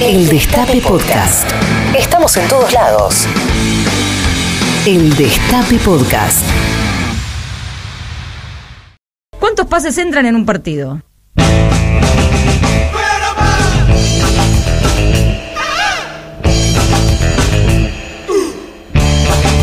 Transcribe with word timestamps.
El 0.00 0.28
Destape 0.28 0.80
Podcast. 0.80 1.50
Estamos 1.96 2.36
en 2.36 2.48
todos 2.48 2.72
lados. 2.72 3.26
El 4.86 5.14
Destape 5.16 5.76
Podcast. 5.78 6.44
¿Cuántos 9.40 9.66
pases 9.66 9.98
entran 9.98 10.26
en 10.26 10.36
un 10.36 10.46
partido? 10.46 11.02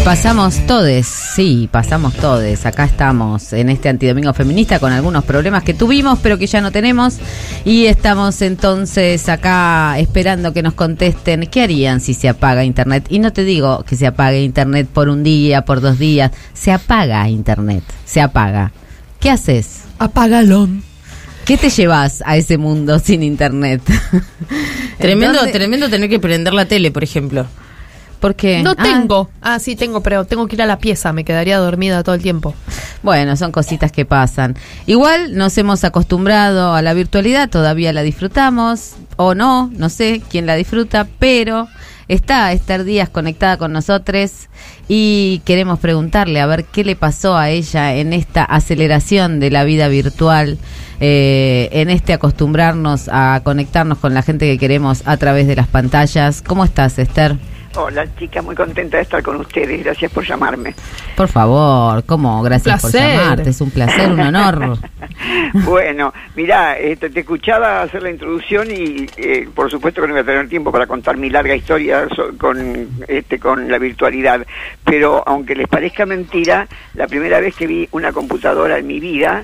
Pasamos 0.06 0.60
todes, 0.68 1.08
sí, 1.08 1.68
pasamos 1.72 2.14
todes. 2.14 2.68
Acá 2.68 2.84
estamos 2.86 3.52
en 3.54 3.70
este 3.70 3.90
antidomingo 3.90 4.34
feminista 4.36 4.78
con 4.80 4.92
algunos 4.92 5.24
problemas 5.26 5.64
que 5.64 5.74
tuvimos, 5.74 6.20
pero 6.22 6.38
que 6.38 6.46
ya 6.46 6.62
no 6.62 6.72
tenemos. 6.72 7.16
Y 7.66 7.88
estamos 7.88 8.40
entonces 8.44 9.28
acá 9.30 9.98
esperando 9.98 10.54
que 10.54 10.62
nos 10.62 10.76
contesten 10.76 11.48
qué 11.48 11.64
harían 11.64 12.02
si 12.02 12.14
se 12.14 12.30
apaga 12.30 12.64
Internet. 12.64 13.08
Y 13.10 13.18
no 13.18 13.34
te 13.34 13.44
digo 13.44 13.84
que 13.84 13.96
se 13.96 14.06
apague 14.06 14.44
Internet 14.44 14.88
por 14.94 15.10
un 15.10 15.24
día, 15.24 15.66
por 15.66 15.82
dos 15.82 15.98
días. 15.98 16.32
Se 16.54 16.72
apaga 16.72 17.28
Internet, 17.28 17.84
se 18.06 18.22
apaga. 18.22 18.72
¿Qué 19.20 19.32
haces? 19.32 19.86
Apagalón. 19.98 20.84
¿Qué 21.46 21.58
te 21.58 21.72
llevas 21.72 22.22
a 22.28 22.38
ese 22.38 22.60
mundo 22.60 23.00
sin 23.00 23.24
Internet? 23.24 23.82
Tremendo, 25.00 25.40
¿Dónde- 25.40 25.52
tremendo 25.52 25.90
tener 25.90 26.10
que 26.12 26.20
prender 26.20 26.54
la 26.54 26.66
tele, 26.66 26.92
por 26.92 27.04
ejemplo. 27.04 27.48
No 28.64 28.72
Ah, 28.78 28.84
tengo. 28.84 29.30
Ah, 29.42 29.60
sí 29.60 29.76
tengo, 29.76 30.02
pero 30.02 30.26
tengo 30.26 30.48
que 30.48 30.56
ir 30.56 30.62
a 30.62 30.66
la 30.66 30.80
pieza. 30.80 31.14
Me 31.14 31.24
quedaría 31.24 31.58
dormida 31.60 32.02
todo 32.04 32.16
el 32.16 32.22
tiempo. 32.22 32.54
Bueno, 33.04 33.36
son 33.36 33.52
cositas 33.52 33.92
que 33.92 34.06
pasan. 34.06 34.56
Igual 34.88 35.36
nos 35.36 35.58
hemos 35.60 35.84
acostumbrado 35.84 36.74
a 36.74 36.82
la 36.82 36.94
virtualidad, 36.94 37.50
todavía 37.50 37.94
la 37.94 38.02
disfrutamos, 38.02 38.96
o 39.18 39.36
no, 39.36 39.70
no 39.78 39.90
sé 39.90 40.22
quién 40.30 40.46
la 40.48 40.56
disfruta, 40.56 41.08
pero 41.20 41.68
está 42.08 42.52
Esther 42.52 42.84
Díaz 42.84 43.10
conectada 43.10 43.58
con 43.58 43.74
nosotros 43.74 44.32
y 44.88 45.42
queremos 45.46 45.80
preguntarle 45.80 46.40
a 46.40 46.46
ver 46.46 46.66
qué 46.66 46.84
le 46.84 46.96
pasó 46.96 47.36
a 47.38 47.50
ella 47.50 47.96
en 47.96 48.14
esta 48.14 48.44
aceleración 48.44 49.40
de 49.40 49.50
la 49.52 49.64
vida 49.64 49.88
virtual, 49.88 50.58
eh, 51.00 51.70
en 51.72 51.90
este 51.90 52.14
acostumbrarnos 52.14 53.10
a 53.12 53.42
conectarnos 53.44 53.98
con 54.00 54.14
la 54.14 54.22
gente 54.22 54.46
que 54.46 54.58
queremos 54.58 55.02
a 55.06 55.18
través 55.18 55.48
de 55.48 55.56
las 55.56 55.68
pantallas. 55.68 56.42
¿Cómo 56.42 56.64
estás, 56.64 56.98
Esther? 57.00 57.38
Hola, 57.78 58.08
chica, 58.18 58.42
muy 58.42 58.56
contenta 58.56 58.98
de 58.98 59.04
estar 59.04 59.22
con 59.22 59.36
ustedes. 59.36 59.84
Gracias 59.84 60.10
por 60.12 60.26
llamarme. 60.26 60.74
Por 61.18 61.28
favor, 61.28 62.06
¿cómo? 62.06 62.42
Gracias 62.42 62.82
por 62.82 62.92
llamarte, 62.92 63.50
es 63.50 63.60
un 63.60 63.70
placer, 63.70 64.12
un 64.12 64.20
honor. 64.22 64.78
bueno, 65.66 66.14
mirá, 66.36 66.78
este, 66.78 67.10
te 67.10 67.20
escuchaba 67.20 67.82
hacer 67.82 68.02
la 68.04 68.12
introducción 68.12 68.70
y 68.72 69.08
eh, 69.18 69.50
por 69.54 69.70
supuesto 69.70 70.02
que 70.02 70.08
no 70.08 70.14
voy 70.14 70.22
a 70.24 70.26
tener 70.26 70.48
tiempo 70.48 70.72
para 70.72 70.88
contar 70.88 71.18
mi 71.18 71.30
larga 71.30 71.54
historia 71.56 72.08
so- 72.16 72.38
con, 72.38 72.88
este, 73.10 73.40
con 73.40 73.70
la 73.70 73.78
virtualidad, 73.78 74.46
pero 74.86 75.22
aunque 75.28 75.56
les 75.56 75.68
parezca 75.68 76.06
mentira, 76.06 76.68
la 76.94 77.08
primera 77.08 77.40
vez 77.42 77.56
que 77.56 77.68
vi 77.68 77.90
una 77.92 78.14
computadora 78.14 78.78
en 78.78 78.88
mi 78.88 79.00
vida 79.02 79.44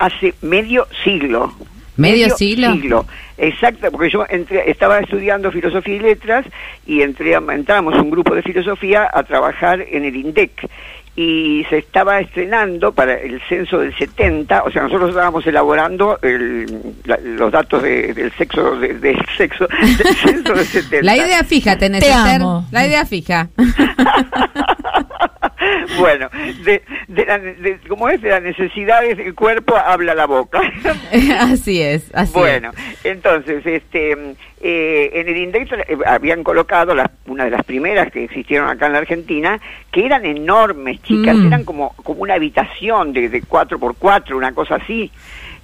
hace 0.00 0.34
medio 0.42 0.86
siglo. 1.04 1.52
¿Medio 1.98 2.30
siglo? 2.36 3.06
Exacto, 3.36 3.90
porque 3.90 4.10
yo 4.10 4.24
entré, 4.28 4.70
estaba 4.70 4.98
estudiando 5.00 5.50
filosofía 5.52 5.94
y 5.96 5.98
letras 6.00 6.46
y 6.86 7.02
entré, 7.02 7.34
entramos 7.34 7.94
un 7.96 8.10
grupo 8.10 8.34
de 8.34 8.42
filosofía 8.42 9.08
a 9.12 9.22
trabajar 9.22 9.80
en 9.80 10.04
el 10.04 10.16
INDEC 10.16 10.68
y 11.14 11.64
se 11.68 11.78
estaba 11.78 12.20
estrenando 12.20 12.92
para 12.92 13.14
el 13.14 13.40
censo 13.48 13.78
del 13.80 13.92
70, 13.96 14.62
o 14.62 14.70
sea, 14.70 14.82
nosotros 14.82 15.10
estábamos 15.10 15.44
elaborando 15.48 16.16
el- 16.22 16.66
la- 17.04 17.18
los 17.18 17.50
datos 17.50 17.82
de- 17.82 18.14
del 18.14 18.30
sexo 18.32 18.76
de- 18.76 18.94
del 18.94 19.18
sexo 19.36 19.66
del 19.66 20.14
censo 20.16 20.54
del 20.54 20.64
70. 20.66 21.02
La 21.04 21.16
idea 21.16 21.42
fija 21.42 21.76
tenés, 21.76 22.04
Te 22.04 22.12
amo. 22.12 22.66
La 22.70 22.86
idea 22.86 23.04
fija. 23.04 23.48
bueno, 25.98 26.28
de, 26.64 26.82
de 27.08 27.26
la- 27.26 27.38
de- 27.38 27.78
como 27.88 28.08
es 28.08 28.20
de 28.20 28.30
las 28.30 28.42
necesidades 28.42 29.16
del 29.16 29.34
cuerpo 29.34 29.76
habla 29.76 30.14
la 30.14 30.26
boca. 30.26 30.60
así 31.40 31.80
es, 31.82 32.10
así 32.14 32.32
Bueno, 32.32 32.70
entonces, 33.04 33.64
este, 33.66 34.12
eh, 34.60 35.10
en 35.14 35.28
el 35.28 35.36
INDEX 35.36 35.72
eh, 35.72 35.98
habían 36.06 36.42
colocado 36.44 36.94
las, 36.94 37.08
una 37.26 37.44
de 37.44 37.50
las 37.50 37.64
primeras 37.64 38.10
que 38.12 38.24
existieron 38.24 38.68
acá 38.68 38.86
en 38.86 38.92
la 38.92 38.98
Argentina, 38.98 39.60
que 39.92 40.04
eran 40.06 40.24
enormes, 40.24 41.02
chicas, 41.02 41.36
Mm. 41.36 41.46
eran 41.46 41.64
como, 41.64 41.94
como 42.02 42.22
una 42.22 42.34
habitación 42.34 43.12
de, 43.12 43.28
de 43.28 43.42
4x4, 43.42 44.34
una 44.34 44.52
cosa 44.52 44.76
así. 44.76 45.10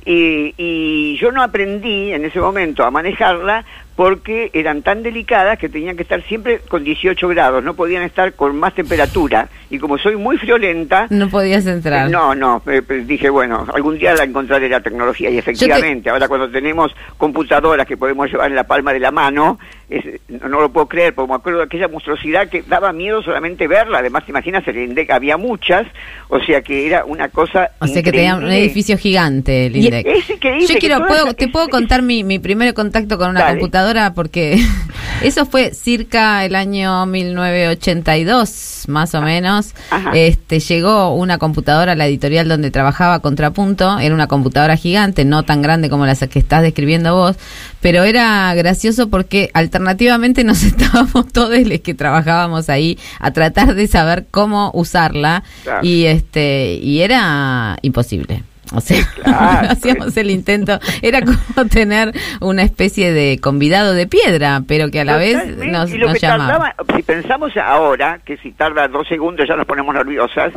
Y, 0.06 0.53
y 0.59 1.16
yo 1.16 1.32
no 1.32 1.43
aprendí 1.43 2.12
en 2.12 2.26
ese 2.26 2.38
momento 2.38 2.84
a 2.84 2.91
manejarla 2.91 3.65
porque 3.97 4.50
eran 4.53 4.82
tan 4.82 5.03
delicadas 5.03 5.59
que 5.59 5.69
tenían 5.69 5.97
que 5.97 6.03
estar 6.03 6.22
siempre 6.25 6.59
con 6.69 6.82
18 6.84 7.28
grados, 7.28 7.62
no 7.62 7.75
podían 7.75 8.03
estar 8.03 8.32
con 8.34 8.59
más 8.59 8.75
temperatura. 8.75 9.49
Y 9.71 9.78
como 9.78 9.99
soy 9.99 10.16
muy 10.16 10.37
friolenta. 10.37 11.06
No 11.10 11.28
podías 11.28 11.66
entrar. 11.66 12.09
eh, 12.09 12.10
No, 12.10 12.34
no, 12.34 12.62
eh, 12.66 12.82
pues 12.87 13.06
dije, 13.06 13.31
bueno, 13.31 13.66
algún 13.72 13.99
día 13.99 14.15
la 14.15 14.25
encontraré 14.25 14.69
la 14.69 14.81
tecnología 14.81 15.31
y 15.31 15.38
efectivamente, 15.38 16.10
ahora 16.10 16.28
cuando 16.28 16.49
tenemos 16.50 16.94
computadoras 17.16 17.87
que 17.87 17.97
podemos 17.97 18.31
llevar 18.31 18.50
en 18.50 18.56
la 18.56 18.65
palma 18.65 18.93
de 18.93 19.00
la 19.00 19.10
mano, 19.10 19.59
es- 19.99 20.21
no, 20.28 20.49
no 20.49 20.60
lo 20.60 20.72
puedo 20.72 20.87
creer, 20.88 21.15
porque 21.15 21.31
me 21.31 21.37
acuerdo 21.37 21.59
de 21.60 21.65
aquella 21.66 21.88
monstruosidad 21.88 22.49
que 22.49 22.62
daba 22.62 22.93
miedo 22.93 23.22
solamente 23.22 23.66
verla, 23.69 23.99
además 23.99 24.25
te 24.25 24.31
imaginas, 24.32 24.66
el 24.69 24.77
INDEC 24.78 25.10
había 25.10 25.37
muchas, 25.37 25.87
o 26.28 26.41
sea 26.41 26.62
que 26.62 26.87
era 26.87 27.05
una 27.05 27.28
cosa 27.28 27.71
O 27.81 27.87
sea 27.87 28.03
que 28.03 28.10
tenía 28.12 28.37
un 28.37 28.50
edificio 28.50 28.97
gigante 28.99 29.66
el 29.66 29.77
Y 29.77 29.84
INDEC. 29.87 30.06
es 30.06 30.31
increíble 30.31 30.66
Yo 30.66 30.78
quiero, 30.78 31.06
puedo, 31.06 31.34
te 31.34 31.49
puedo 31.49 31.69
contar 31.69 32.03
mi, 32.03 32.25
mi 32.25 32.38
primer 32.38 32.75
contacto 32.75 33.19
con 33.19 33.31
una 33.31 33.41
Dale. 33.41 33.59
computadora 33.59 34.15
porque 34.15 34.59
eso 35.22 35.47
fue 35.47 35.72
circa 35.75 36.44
el 36.44 36.54
año 36.54 37.06
1982, 37.06 38.84
más 38.88 39.14
o 39.14 39.22
menos. 39.22 39.75
Ajá. 39.91 40.12
Este 40.14 40.60
llegó 40.60 41.14
una 41.14 41.38
computadora 41.38 41.92
a 41.92 41.94
la 41.97 42.06
editorial 42.06 42.48
donde 42.48 42.70
trabajaba 42.70 43.20
Contrapunto, 43.20 43.98
era 43.98 44.14
una 44.14 44.26
computadora 44.26 44.76
gigante, 44.76 45.25
no 45.25 45.42
tan 45.44 45.62
grande 45.62 45.88
como 45.91 46.06
la 46.06 46.14
que 46.14 46.38
estás 46.38 46.62
describiendo 46.62 47.14
vos, 47.14 47.36
pero 47.80 48.04
era 48.04 48.54
gracioso 48.54 49.08
porque 49.10 49.50
alternativamente 49.52 50.44
nos 50.44 50.62
estábamos 50.64 51.28
todos 51.32 51.58
los 51.66 51.81
que 51.81 51.94
trabajábamos 51.94 52.69
ahí 52.69 52.98
a 53.20 53.31
tratar 53.32 53.75
de 53.75 53.86
saber 53.86 54.26
cómo 54.31 54.70
usarla 54.75 55.42
Claro. 55.64 55.81
y 55.86 56.04
este 56.06 56.78
y 56.82 57.00
era 57.00 57.76
imposible. 57.82 58.42
O 58.75 58.80
sea, 58.80 58.98
Claro. 59.14 59.69
hacíamos 59.70 60.16
el 60.16 60.30
intento, 60.30 60.78
era 61.02 61.20
como 61.22 61.69
tener 61.70 62.12
una 62.41 62.62
especie 62.62 63.12
de 63.12 63.38
convidado 63.41 63.94
de 63.94 64.06
piedra, 64.06 64.62
pero 64.66 64.91
que 64.91 65.00
a 65.00 65.04
la 65.04 65.16
vez 65.16 65.56
nos, 65.58 65.91
y 65.92 65.98
lo 65.98 66.06
nos 66.08 66.14
que 66.14 66.26
llamaba. 66.26 66.75
tardaba, 66.75 66.97
si 66.97 67.02
pensamos 67.02 67.56
ahora, 67.56 68.20
que 68.25 68.36
si 68.38 68.52
tarda 68.52 68.88
dos 68.88 69.06
segundos 69.08 69.47
ya 69.48 69.56
nos 69.56 69.66
ponemos 69.66 69.94
nerviosas, 69.94 70.52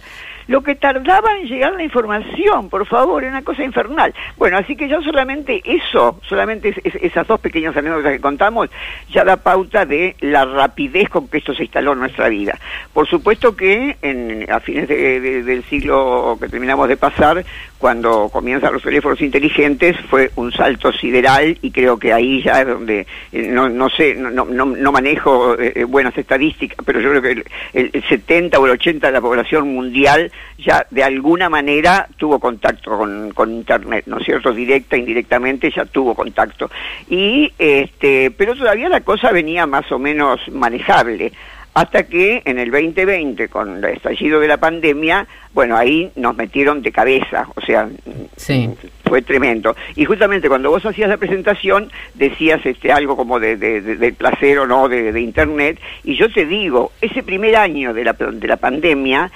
lo 0.48 0.62
que 0.64 0.76
tardaba 0.76 1.28
en 1.42 1.48
llegar 1.48 1.74
la 1.74 1.84
información, 1.84 2.70
por 2.70 2.86
favor, 2.88 3.22
era 3.22 3.34
una 3.34 3.42
cosa 3.44 3.64
infernal. 3.66 4.14
Bueno, 4.38 4.58
así 4.58 4.78
que 4.78 4.88
ya 4.88 5.02
solamente 5.02 5.62
eso, 5.66 6.22
solamente 6.26 6.70
es- 6.70 6.78
es- 6.86 7.04
esas 7.04 7.28
dos 7.28 7.42
pequeñas 7.42 7.76
anécdotas 7.76 8.14
que 8.14 8.22
contamos, 8.22 8.70
ya 9.12 9.26
da 9.26 9.36
pauta 9.36 9.86
de 9.86 10.16
la 10.22 10.46
rapidez 10.46 11.10
con 11.10 11.28
que 11.28 11.40
esto 11.40 11.54
se 11.54 11.64
instaló 11.64 11.92
en 11.94 12.00
nuestra 12.00 12.30
vida. 12.30 12.58
Por 12.94 13.06
supuesto 13.10 13.58
que 13.58 13.98
en, 14.02 14.50
a 14.50 14.62
fines 14.62 14.88
de- 14.88 15.20
de- 15.20 15.44
del 15.44 15.66
siglo 15.66 16.38
que 16.40 16.48
terminamos 16.48 16.88
de 16.88 16.96
pasar, 16.96 17.44
cuando 17.78 18.30
comienzan 18.30 18.74
los 18.74 18.82
teléfonos 18.84 19.22
inteligentes, 19.22 19.96
fue 20.10 20.32
un 20.36 20.52
salto 20.52 20.92
sideral 20.92 21.58
y 21.62 21.72
creo 21.72 21.98
que 21.98 22.12
ahí 22.14 22.42
ya 22.44 22.62
es 22.62 22.68
donde, 22.68 23.06
eh, 23.32 23.48
no, 23.52 23.70
no 23.70 23.90
sé, 23.90 24.16
no, 24.16 24.30
no, 24.32 24.46
no- 24.66 24.92
manejo 24.92 25.54
eh, 25.60 25.74
eh, 25.76 25.84
buenas 25.84 26.18
estadísticas, 26.18 26.78
pero 26.86 27.00
yo 27.00 27.10
creo 27.12 27.22
que 27.22 27.32
el- 27.74 27.90
el 27.94 28.04
70 28.10 28.60
o 28.60 28.66
el 28.66 28.72
80 28.72 29.08
de 29.08 29.14
la 29.14 29.22
población 29.22 29.74
mundial 29.74 30.32
ya 30.58 30.88
de 30.90 31.04
alguna 31.04 31.50
manera 31.50 32.08
tuvo 32.18 32.40
contacto 32.40 32.98
con, 32.98 33.32
con 33.34 33.52
Internet, 33.52 34.06
¿no 34.08 34.18
es 34.18 34.26
cierto? 34.26 34.52
Directa, 34.54 34.98
indirectamente 34.98 35.72
ya 35.76 35.86
tuvo 35.86 36.16
contacto. 36.16 36.70
Y, 37.10 37.52
este, 37.60 38.32
pero 38.32 38.56
todavía 38.56 38.90
la 38.90 39.02
cosa 39.02 39.32
venía 39.32 39.68
más 39.68 39.92
o 39.92 40.00
menos 40.00 40.40
manejable 40.52 41.32
hasta 41.80 42.08
que 42.08 42.42
en 42.46 42.58
el 42.58 42.72
2020, 42.72 43.50
con 43.50 43.78
el 43.78 43.86
estallido 43.86 44.40
de 44.40 44.48
la 44.48 44.58
pandemia, 44.58 45.28
bueno, 45.54 45.78
ahí 45.78 46.12
nos 46.16 46.36
metieron 46.36 46.82
de 46.82 46.92
cabeza, 46.92 47.48
o 47.56 47.62
sea, 47.62 47.88
Sí. 48.36 48.68
fue 49.06 49.22
tremendo. 49.22 49.76
Y 49.96 50.06
justamente 50.06 50.48
cuando 50.50 50.72
vos 50.72 50.84
hacías 50.86 51.08
la 51.08 51.18
presentación, 51.18 51.92
decías 52.16 52.66
este 52.66 52.92
algo 52.92 53.16
como 53.16 53.40
de, 53.40 53.58
de- 53.58 53.82
de- 53.82 53.96
del 53.96 54.16
placer 54.16 54.58
o 54.58 54.66
no 54.66 54.90
de, 54.90 55.20
Internet, 55.22 55.80
y 56.04 56.16
yo 56.16 56.32
te 56.34 56.46
digo, 56.48 56.92
ese 57.00 57.22
primer 57.22 57.56
año 57.56 57.94
de 57.94 58.04
la, 58.06 58.14
de 58.14 58.48
la 58.48 58.58
pandemia 58.58 59.32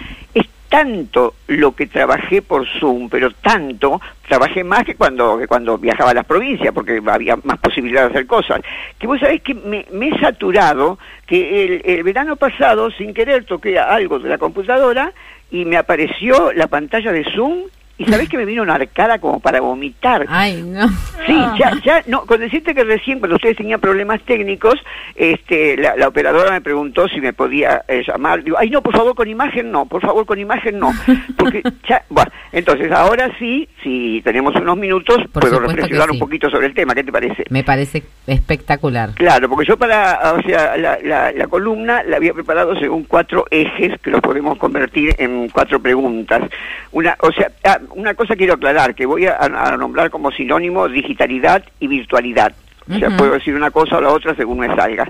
tanto 0.71 1.35
lo 1.47 1.75
que 1.75 1.85
trabajé 1.87 2.41
por 2.41 2.65
Zoom, 2.79 3.09
pero 3.09 3.29
tanto, 3.31 3.99
trabajé 4.25 4.63
más 4.63 4.85
que 4.85 4.95
cuando, 4.95 5.37
que 5.37 5.45
cuando 5.45 5.77
viajaba 5.77 6.11
a 6.11 6.13
las 6.13 6.25
provincias, 6.25 6.73
porque 6.73 7.01
había 7.05 7.37
más 7.43 7.59
posibilidad 7.59 8.03
de 8.03 8.11
hacer 8.11 8.25
cosas, 8.25 8.61
que 8.97 9.05
vos 9.05 9.19
sabés 9.19 9.41
que 9.41 9.53
me, 9.53 9.85
me 9.91 10.07
he 10.07 10.19
saturado, 10.21 10.97
que 11.27 11.65
el, 11.65 11.81
el 11.83 12.03
verano 12.03 12.37
pasado, 12.37 12.89
sin 12.91 13.13
querer, 13.13 13.43
toqué 13.43 13.77
algo 13.77 14.17
de 14.19 14.29
la 14.29 14.37
computadora 14.37 15.11
y 15.51 15.65
me 15.65 15.75
apareció 15.75 16.53
la 16.53 16.67
pantalla 16.67 17.11
de 17.11 17.25
Zoom 17.35 17.63
y 18.01 18.05
sabés 18.05 18.29
que 18.29 18.37
me 18.37 18.45
vino 18.45 18.63
una 18.63 18.75
arcada 18.75 19.19
como 19.19 19.39
para 19.39 19.61
vomitar. 19.61 20.25
Ay, 20.27 20.63
no. 20.63 20.87
Sí, 21.27 21.37
ya, 21.59 21.71
ya, 21.83 22.03
no, 22.07 22.25
con 22.25 22.39
decirte 22.39 22.73
que 22.73 22.83
recién 22.83 23.19
cuando 23.19 23.35
ustedes 23.35 23.57
tenían 23.57 23.79
problemas 23.79 24.21
técnicos, 24.23 24.75
este, 25.15 25.77
la, 25.77 25.95
la 25.95 26.07
operadora 26.07 26.49
me 26.49 26.61
preguntó 26.61 27.07
si 27.07 27.21
me 27.21 27.31
podía 27.33 27.83
eh, 27.87 28.03
llamar. 28.07 28.43
Digo, 28.43 28.57
ay, 28.59 28.71
no, 28.71 28.81
por 28.81 28.95
favor, 28.95 29.13
con 29.13 29.27
imagen 29.27 29.71
no, 29.71 29.85
por 29.85 30.01
favor, 30.01 30.25
con 30.25 30.39
imagen 30.39 30.79
no. 30.79 30.91
Porque 31.37 31.61
ya, 31.87 32.03
bueno, 32.09 32.31
entonces 32.51 32.91
ahora 32.91 33.29
sí, 33.37 33.69
si 33.83 34.21
tenemos 34.23 34.55
unos 34.55 34.77
minutos, 34.77 35.17
Por 35.31 35.43
puedo 35.43 35.59
reflexionar 35.59 36.07
sí. 36.09 36.13
un 36.15 36.19
poquito 36.19 36.49
sobre 36.49 36.67
el 36.67 36.73
tema, 36.73 36.95
¿qué 36.95 37.03
te 37.03 37.11
parece? 37.11 37.45
Me 37.49 37.63
parece 37.63 38.03
espectacular. 38.25 39.11
Claro, 39.13 39.47
porque 39.47 39.67
yo 39.67 39.77
para, 39.77 40.33
o 40.33 40.41
sea, 40.41 40.75
la, 40.77 40.97
la, 41.03 41.31
la 41.31 41.47
columna 41.47 42.01
la 42.03 42.17
había 42.17 42.33
preparado 42.33 42.75
según 42.79 43.03
cuatro 43.03 43.45
ejes 43.51 43.99
que 44.01 44.09
los 44.09 44.21
podemos 44.21 44.57
convertir 44.57 45.15
en 45.19 45.49
cuatro 45.49 45.79
preguntas. 45.79 46.49
Una, 46.91 47.15
o 47.19 47.31
sea, 47.31 47.51
ah, 47.63 47.79
una 47.95 48.13
cosa 48.13 48.35
quiero 48.35 48.53
aclarar, 48.53 48.95
que 48.95 49.05
voy 49.05 49.25
a, 49.25 49.37
a 49.37 49.77
nombrar 49.77 50.09
como 50.09 50.31
sinónimo 50.31 50.87
digitalidad 50.87 51.63
y 51.79 51.87
virtualidad. 51.87 52.53
O 52.89 52.97
sea, 52.97 53.09
Ujú. 53.09 53.17
puedo 53.17 53.33
decir 53.33 53.53
una 53.53 53.71
cosa 53.71 53.97
o 53.97 54.01
la 54.01 54.09
otra 54.09 54.35
según 54.35 54.59
me 54.59 54.75
salga. 54.75 55.07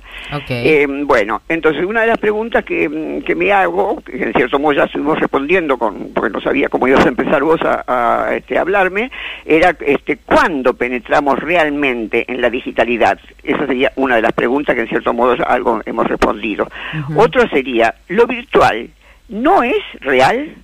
Eh, 0.49 0.85
bueno, 0.87 1.41
entonces 1.47 1.83
una 1.85 2.01
de 2.01 2.07
las 2.07 2.17
preguntas 2.17 2.63
que, 2.65 2.87
mm, 2.87 3.23
que 3.23 3.33
me 3.33 3.51
hago, 3.51 4.01
que 4.01 4.21
en 4.21 4.33
cierto 4.33 4.59
modo 4.59 4.73
ya 4.73 4.83
estuvimos 4.83 5.19
respondiendo, 5.19 5.77
con, 5.77 6.11
porque 6.13 6.29
no 6.29 6.41
sabía 6.41 6.67
cómo 6.67 6.87
ibas 6.87 7.05
a 7.05 7.09
empezar 7.09 7.41
vos 7.43 7.61
a, 7.61 7.83
a, 7.87 8.35
este, 8.35 8.59
hablarme, 8.59 9.09
era 9.45 9.75
este, 9.79 10.17
¿cuándo 10.17 10.73
penetramos 10.73 11.39
realmente 11.39 12.25
en 12.27 12.41
la 12.41 12.49
digitalidad? 12.49 13.19
Esa 13.41 13.65
sería 13.65 13.91
una 13.95 14.17
de 14.17 14.21
las 14.21 14.33
preguntas 14.33 14.75
que 14.75 14.81
en 14.81 14.89
cierto 14.89 15.13
modo 15.13 15.35
algo 15.47 15.81
hemos 15.85 16.07
respondido. 16.07 16.67
Ujú. 16.99 17.21
Otra 17.21 17.49
sería, 17.49 17.95
¿lo 18.09 18.27
virtual 18.27 18.89
no 19.29 19.63
es 19.63 19.81
real? 20.01 20.55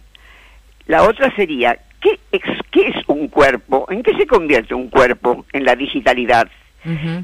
La 0.87 1.03
otra 1.03 1.33
sería, 1.35 1.77
¿qué, 2.01 2.19
ex- 2.31 2.61
¿qué 2.71 2.87
es 2.89 2.95
un 3.07 3.27
cuerpo? 3.27 3.85
¿En 3.89 4.03
qué 4.03 4.15
se 4.15 4.27
convierte 4.27 4.73
un 4.73 4.89
cuerpo 4.89 5.45
en 5.53 5.63
la 5.65 5.75
digitalidad? 5.75 6.47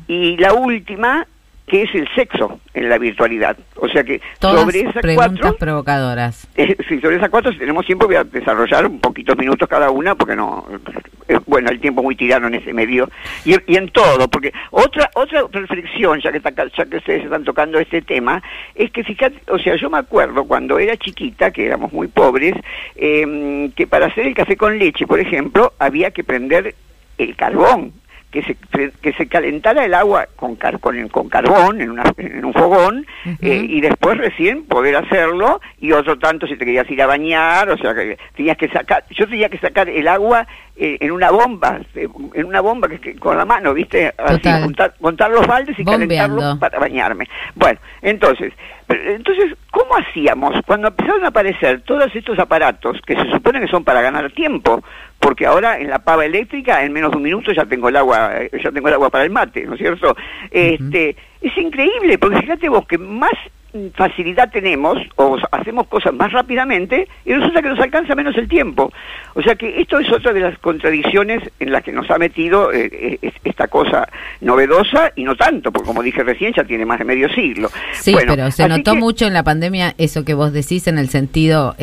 Y 0.08 0.36
la 0.38 0.54
última, 0.54 1.26
que 1.74 1.82
es 1.82 1.96
el 1.96 2.08
sexo 2.14 2.60
en 2.76 2.88
la 2.88 3.00
virtualidad. 3.00 3.58
O 3.78 3.90
sea 3.90 4.04
que 4.04 4.22
Todas 4.38 4.62
sobre 4.62 4.82
esas 4.82 5.02
preguntas 5.02 5.40
cuatro, 5.42 5.58
provocadoras. 5.58 6.48
eh, 6.56 6.78
sí, 6.88 7.02
sobre 7.02 7.16
esas 7.16 7.32
cuatro, 7.32 7.52
si 7.52 7.58
tenemos 7.58 7.84
tiempo, 7.84 8.06
voy 8.06 8.16
a 8.16 8.24
desarrollar 8.24 8.86
un 8.86 9.00
poquitos 9.00 9.36
minutos 9.36 9.68
cada 9.68 9.90
una, 9.90 10.14
porque 10.14 10.36
no, 10.36 10.68
eh, 11.28 11.40
bueno, 11.48 11.72
el 11.72 11.80
tiempo 11.80 12.04
muy 12.04 12.16
tirano 12.16 12.46
en 12.46 12.54
ese 12.54 12.74
medio, 12.74 13.10
y, 13.44 13.56
y 13.66 13.76
en 13.76 13.90
todo, 13.90 14.28
porque 14.28 14.54
otra 14.70 15.10
otra 15.16 15.48
reflexión, 15.52 16.22
ya 16.22 16.32
que, 16.32 16.42
ya 16.78 16.86
que 16.86 16.98
ustedes 16.98 17.24
están 17.24 17.44
tocando 17.44 17.80
este 17.80 18.04
tema, 18.04 18.44
es 18.76 18.92
que 18.92 19.04
fíjate, 19.04 19.42
o 19.52 19.58
sea, 19.58 19.76
yo 19.76 19.90
me 19.90 19.98
acuerdo 19.98 20.44
cuando 20.44 20.78
era 20.78 20.96
chiquita, 20.96 21.50
que 21.50 21.66
éramos 21.66 21.92
muy 21.92 22.08
pobres, 22.08 22.54
eh, 22.96 23.72
que 23.76 23.88
para 23.88 24.06
hacer 24.06 24.28
el 24.28 24.36
café 24.36 24.56
con 24.56 24.78
leche, 24.78 25.08
por 25.08 25.20
ejemplo, 25.20 25.74
había 25.80 26.12
que 26.12 26.24
prender 26.24 26.76
el 27.18 27.36
carbón, 27.36 27.94
que 28.34 28.42
se, 28.44 28.92
que 29.02 29.14
se 29.14 29.28
calentara 29.28 29.86
el 29.86 29.94
agua 29.94 30.28
con, 30.36 30.56
car- 30.56 30.80
con, 30.80 31.08
con 31.10 31.30
carbón 31.30 31.80
en, 31.80 31.92
una- 31.92 32.12
en 32.18 32.44
un 32.44 32.52
fogón 32.54 33.06
eh, 33.42 33.66
y 33.70 33.80
después 33.80 34.18
recién 34.18 34.66
poder 34.66 34.96
hacerlo 34.96 35.62
y 35.80 35.92
otro 35.92 36.18
tanto 36.18 36.48
si 36.48 36.56
te 36.58 36.66
querías 36.66 36.90
ir 36.90 37.02
a 37.02 37.06
bañar, 37.08 37.70
o 37.70 37.78
sea 37.78 37.94
que 37.94 38.18
tenías 38.36 38.58
que 38.58 38.68
sacar, 38.70 39.06
yo 39.12 39.28
tenía 39.28 39.50
que 39.50 39.60
sacar 39.60 39.88
el 39.88 40.08
agua 40.08 40.48
eh, 40.76 40.98
en 41.00 41.12
una 41.12 41.30
bomba, 41.30 41.80
eh, 41.94 42.08
en 42.34 42.46
una 42.46 42.60
bomba 42.62 42.88
que, 42.90 43.00
que- 43.00 43.16
con 43.16 43.38
la 43.38 43.46
mano, 43.46 43.74
¿viste? 43.76 44.12
Así, 44.18 44.36
juntar, 44.64 44.96
montar 45.00 45.30
los 45.30 45.46
baldes 45.46 45.78
y 45.78 45.84
Bombeando. 45.84 46.08
calentarlos 46.16 46.58
para 46.60 46.80
bañarme. 46.80 47.28
Bueno, 47.54 47.80
entonces, 48.02 48.52
entonces, 48.90 49.56
¿cómo 49.72 49.96
hacíamos 49.96 50.56
cuando 50.66 50.88
empezaron 50.90 51.24
a 51.26 51.30
aparecer 51.30 51.82
todos 51.82 52.14
estos 52.16 52.38
aparatos 52.40 53.00
que 53.06 53.16
se 53.16 53.30
supone 53.32 53.60
que 53.60 53.68
son 53.68 53.84
para 53.84 54.02
ganar 54.02 54.32
tiempo? 54.32 54.84
Porque 55.20 55.46
ahora 55.46 55.80
en 55.80 55.90
la 55.90 56.00
pava 56.00 56.26
eléctrica 56.26 56.84
en 56.84 56.94
menos 56.94 57.12
de 57.12 57.18
un 57.18 57.24
minuto 57.24 57.52
ya 57.52 57.66
tengo 57.66 57.90
el 57.90 57.96
agua, 57.96 58.32
eh, 58.38 58.50
ya 58.62 58.72
tengo 58.72 58.88
el 58.88 58.96
agua 58.96 59.10
para 59.10 59.24
el 59.24 59.30
mate, 59.30 59.66
¿no 59.66 59.74
es 59.74 59.80
cierto? 59.80 60.16
Este, 60.52 61.16
es 61.42 61.58
increíble, 61.58 62.18
porque 62.18 62.42
fíjate 62.42 62.70
vos 62.70 62.86
que 62.88 62.98
más 62.98 63.32
facilidad 63.96 64.52
tenemos 64.52 64.98
o 65.16 65.38
hacemos 65.52 65.88
cosas 65.88 66.14
más 66.14 66.32
rápidamente 66.32 67.08
y 67.26 67.34
resulta 67.34 67.62
que 67.62 67.70
nos 67.70 67.80
alcanza 67.80 68.14
menos 68.16 68.38
el 68.38 68.48
tiempo. 68.48 68.92
O 69.34 69.42
sea 69.42 69.56
que 69.56 69.82
esto 69.82 69.98
es 70.00 70.12
otra 70.12 70.32
de 70.32 70.42
las 70.42 70.58
contradicciones 70.60 71.42
en 71.60 71.72
las 71.72 71.84
que 71.84 71.92
nos 71.92 72.10
ha 72.12 72.18
metido 72.20 72.72
eh, 72.72 72.90
eh, 72.92 73.18
es- 73.22 73.34
esta 73.44 73.68
cosa 73.68 74.08
novedosa 74.42 75.12
y 75.16 75.24
no 75.24 75.36
tanto, 75.36 75.72
porque 75.72 75.88
como 75.88 76.04
dije 76.04 76.24
recién 76.24 76.54
ya 76.56 76.64
tiene 76.64 76.86
más 76.86 77.00
de 77.00 77.06
medio 77.06 77.30
siglo. 77.30 77.70
Sí, 77.94 78.14
Bueno, 78.14 78.34
pero 78.36 78.52
se 78.52 78.68
notó 78.68 78.94
que- 78.94 79.00
mucho 79.00 79.26
en 79.26 79.34
la 79.34 79.44
pandemia 79.44 79.96
eso 79.98 80.24
que 80.24 80.34
vos 80.36 80.54
decís 80.54 80.88
en 80.88 80.98
el 80.98 81.10
sentido, 81.10 81.76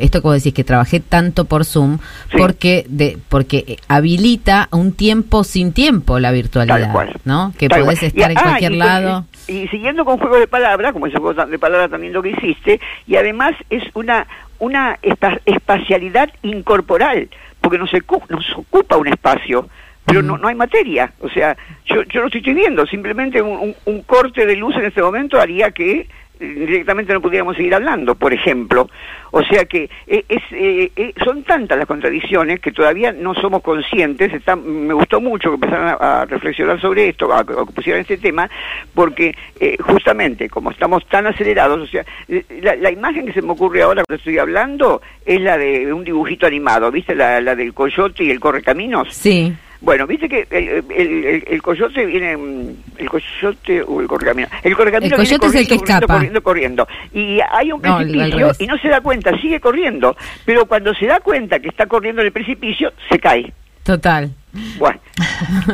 esto 0.00 0.20
vos 0.22 0.34
decís 0.34 0.52
que 0.54 0.64
trabajé 0.64 1.00
tanto 1.00 1.44
por 1.44 1.64
Zoom, 1.64 1.98
Sí. 2.30 2.38
porque 2.38 2.84
de, 2.88 3.18
porque 3.28 3.78
habilita 3.88 4.68
un 4.72 4.92
tiempo 4.92 5.44
sin 5.44 5.72
tiempo 5.72 6.18
la 6.18 6.30
virtualidad. 6.32 6.92
¿no? 7.24 7.52
Que 7.58 7.68
Tal 7.68 7.82
podés 7.82 8.00
cual. 8.00 8.08
estar 8.08 8.30
Y- 8.30 8.32
en 8.34 8.38
ah, 8.38 8.42
cualquier 8.42 8.72
y- 8.72 8.76
lado. 8.76 9.24
Y, 9.48 9.52
y 9.52 9.68
siguiendo 9.68 10.04
con 10.04 10.18
juego 10.18 10.38
de 10.38 10.46
palabras, 10.48 10.92
como 10.92 11.06
ese 11.06 11.18
juego 11.18 11.46
de 11.46 11.58
palabras 11.58 11.90
también 11.90 12.12
lo 12.12 12.22
que 12.22 12.30
hiciste, 12.30 12.80
y 13.06 13.16
además 13.16 13.52
es 13.70 13.82
una 13.94 14.26
una 14.58 14.96
espa- 15.02 15.38
espacialidad 15.44 16.30
incorporal, 16.42 17.28
porque 17.60 17.76
nos, 17.78 17.90
nos 18.30 18.50
ocupa 18.56 18.96
un 18.96 19.06
espacio, 19.08 19.68
pero 20.06 20.22
no, 20.22 20.38
no 20.38 20.48
hay 20.48 20.54
materia. 20.54 21.12
O 21.20 21.28
sea, 21.28 21.54
yo, 21.84 22.02
yo 22.04 22.20
lo 22.22 22.28
estoy 22.28 22.40
viendo, 22.54 22.86
simplemente 22.86 23.42
un, 23.42 23.74
corte 24.06 24.46
de 24.46 24.56
luz 24.56 24.74
en 24.76 24.86
este 24.86 25.02
momento 25.02 25.38
haría 25.38 25.72
que 25.72 26.08
directamente 26.38 27.12
no 27.12 27.20
pudiéramos 27.20 27.56
seguir 27.56 27.74
hablando, 27.74 28.14
por 28.14 28.32
ejemplo. 28.32 28.88
O 29.32 29.42
sea 29.42 29.64
que 29.64 29.90
eh, 30.06 30.24
es, 30.28 30.42
eh, 30.52 30.90
eh, 30.96 31.12
son 31.24 31.42
tantas 31.42 31.76
las 31.76 31.86
contradicciones 31.86 32.60
que 32.60 32.72
todavía 32.72 33.12
no 33.12 33.34
somos 33.34 33.62
conscientes. 33.62 34.32
Me 34.64 34.94
gustó 34.94 35.20
mucho 35.20 35.50
que 35.50 35.54
empezaran 35.56 35.96
a, 36.00 36.24
reflexionar 36.24 36.80
sobre 36.80 37.08
esto, 37.08 37.32
a, 37.32 37.40
a 37.40 37.44
que 37.44 37.72
pusieran 37.74 38.00
este 38.00 38.18
tema, 38.18 38.48
porque 38.94 39.34
eh, 39.60 39.76
justamente 39.80 40.48
como 40.48 40.70
estamos 40.70 41.06
tan 41.06 41.26
acelerados, 41.26 41.80
o 41.80 41.86
sea, 41.86 42.04
eh, 42.28 42.44
la, 42.62 42.76
la 42.76 42.90
imagen 42.90 43.26
que 43.26 43.32
se 43.32 43.42
me 43.42 43.52
ocurre 43.52 43.82
ahora 43.82 44.02
cuando 44.06 44.18
estoy 44.18 44.38
hablando 44.38 45.02
es 45.24 45.40
la 45.40 45.58
de 45.58 45.92
un 45.92 46.04
dibujito 46.04 46.46
animado, 46.46 46.90
¿viste? 46.90 47.14
La, 47.14 47.40
la 47.40 47.54
del 47.54 47.74
coyote 47.74 48.24
y 48.24 48.30
el 48.30 48.40
correcaminos. 48.40 49.08
Sí, 49.12 49.52
Bueno, 49.80 50.06
viste 50.06 50.28
que 50.28 50.46
el, 50.50 50.84
el, 50.90 51.24
el- 51.24 51.44
el 51.46 51.62
coyote 51.62 52.04
viene, 52.06 52.36
mm, 52.36 52.68
el 52.98 53.08
coyote 53.10 53.82
o 53.82 54.00
el 54.00 54.06
correcamino. 54.08 54.48
El 54.62 54.74
correcamino 54.76 55.16
El 55.16 55.22
viene 55.22 55.38
coyote 55.38 55.46
es 55.58 55.62
el 55.62 55.68
que 55.68 55.76
corriendo, 55.76 56.06
corriendo, 56.06 56.06
escapa. 56.06 56.14
corriendo, 56.14 56.42
corriendo. 56.42 56.88
Y 57.12 57.38
hay 57.50 57.72
un 57.72 57.80
precipicio 57.80 58.52
y 58.58 58.66
no 58.66 58.78
se 58.78 58.88
da 58.88 59.00
cuenta, 59.00 59.36
sigue 59.40 59.60
corriendo. 59.60 60.16
Pero 60.44 60.66
cuando 60.66 60.94
se 60.94 61.06
da 61.06 61.20
cuenta 61.20 61.58
que 61.60 61.68
está 61.68 61.86
corriendo 61.86 62.20
en 62.22 62.26
el 62.28 62.32
precipicio, 62.32 62.92
se 63.10 63.18
cae. 63.18 63.52
total. 63.82 64.30
Bueno, 64.78 64.98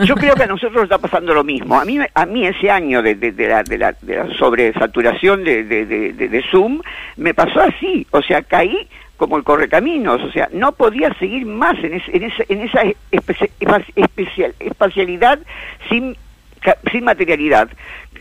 yo 0.05 0.17
creo 0.17 0.35
que 0.35 0.43
a 0.43 0.47
nosotros 0.49 0.75
nos 0.75 0.83
está 0.85 0.99
pasando 0.99 1.33
lo 1.33 1.45
mismo. 1.45 1.79
A 1.81 1.85
mí, 1.85 1.99
a 2.13 2.27
mí 2.27 2.45
ese 2.45 2.69
año 2.69 3.01
de, 3.01 3.15
de, 3.15 3.31
de 3.31 3.47
la, 3.47 3.63
de, 3.63 3.79
la, 3.79 3.93
de 4.03 4.17
la 4.17 4.35
sobresaturación 4.35 5.45
de 5.45 6.45
Zoom 6.51 6.81
me 7.17 7.33
pasó 7.33 7.61
así. 7.61 8.05
O 8.11 8.21
sea, 8.23 8.43
caí 8.43 8.89
como 9.23 9.37
el 9.37 9.45
correcaminos. 9.45 10.21
O 10.21 10.33
sea, 10.33 10.49
no 10.53 10.73
podía 10.73 11.15
seguir 11.15 11.47
más 11.47 11.79
en, 11.85 11.95
ese- 11.95 12.11
en 12.17 12.25
esa, 12.25 12.43
en 12.49 12.61
esa 12.63 12.83
espe- 13.13 13.51
espa- 13.61 13.85
especial, 13.95 14.53
espacialidad 14.59 15.39
sin, 15.89 16.17
sin 16.91 17.05
materialidad. 17.05 17.69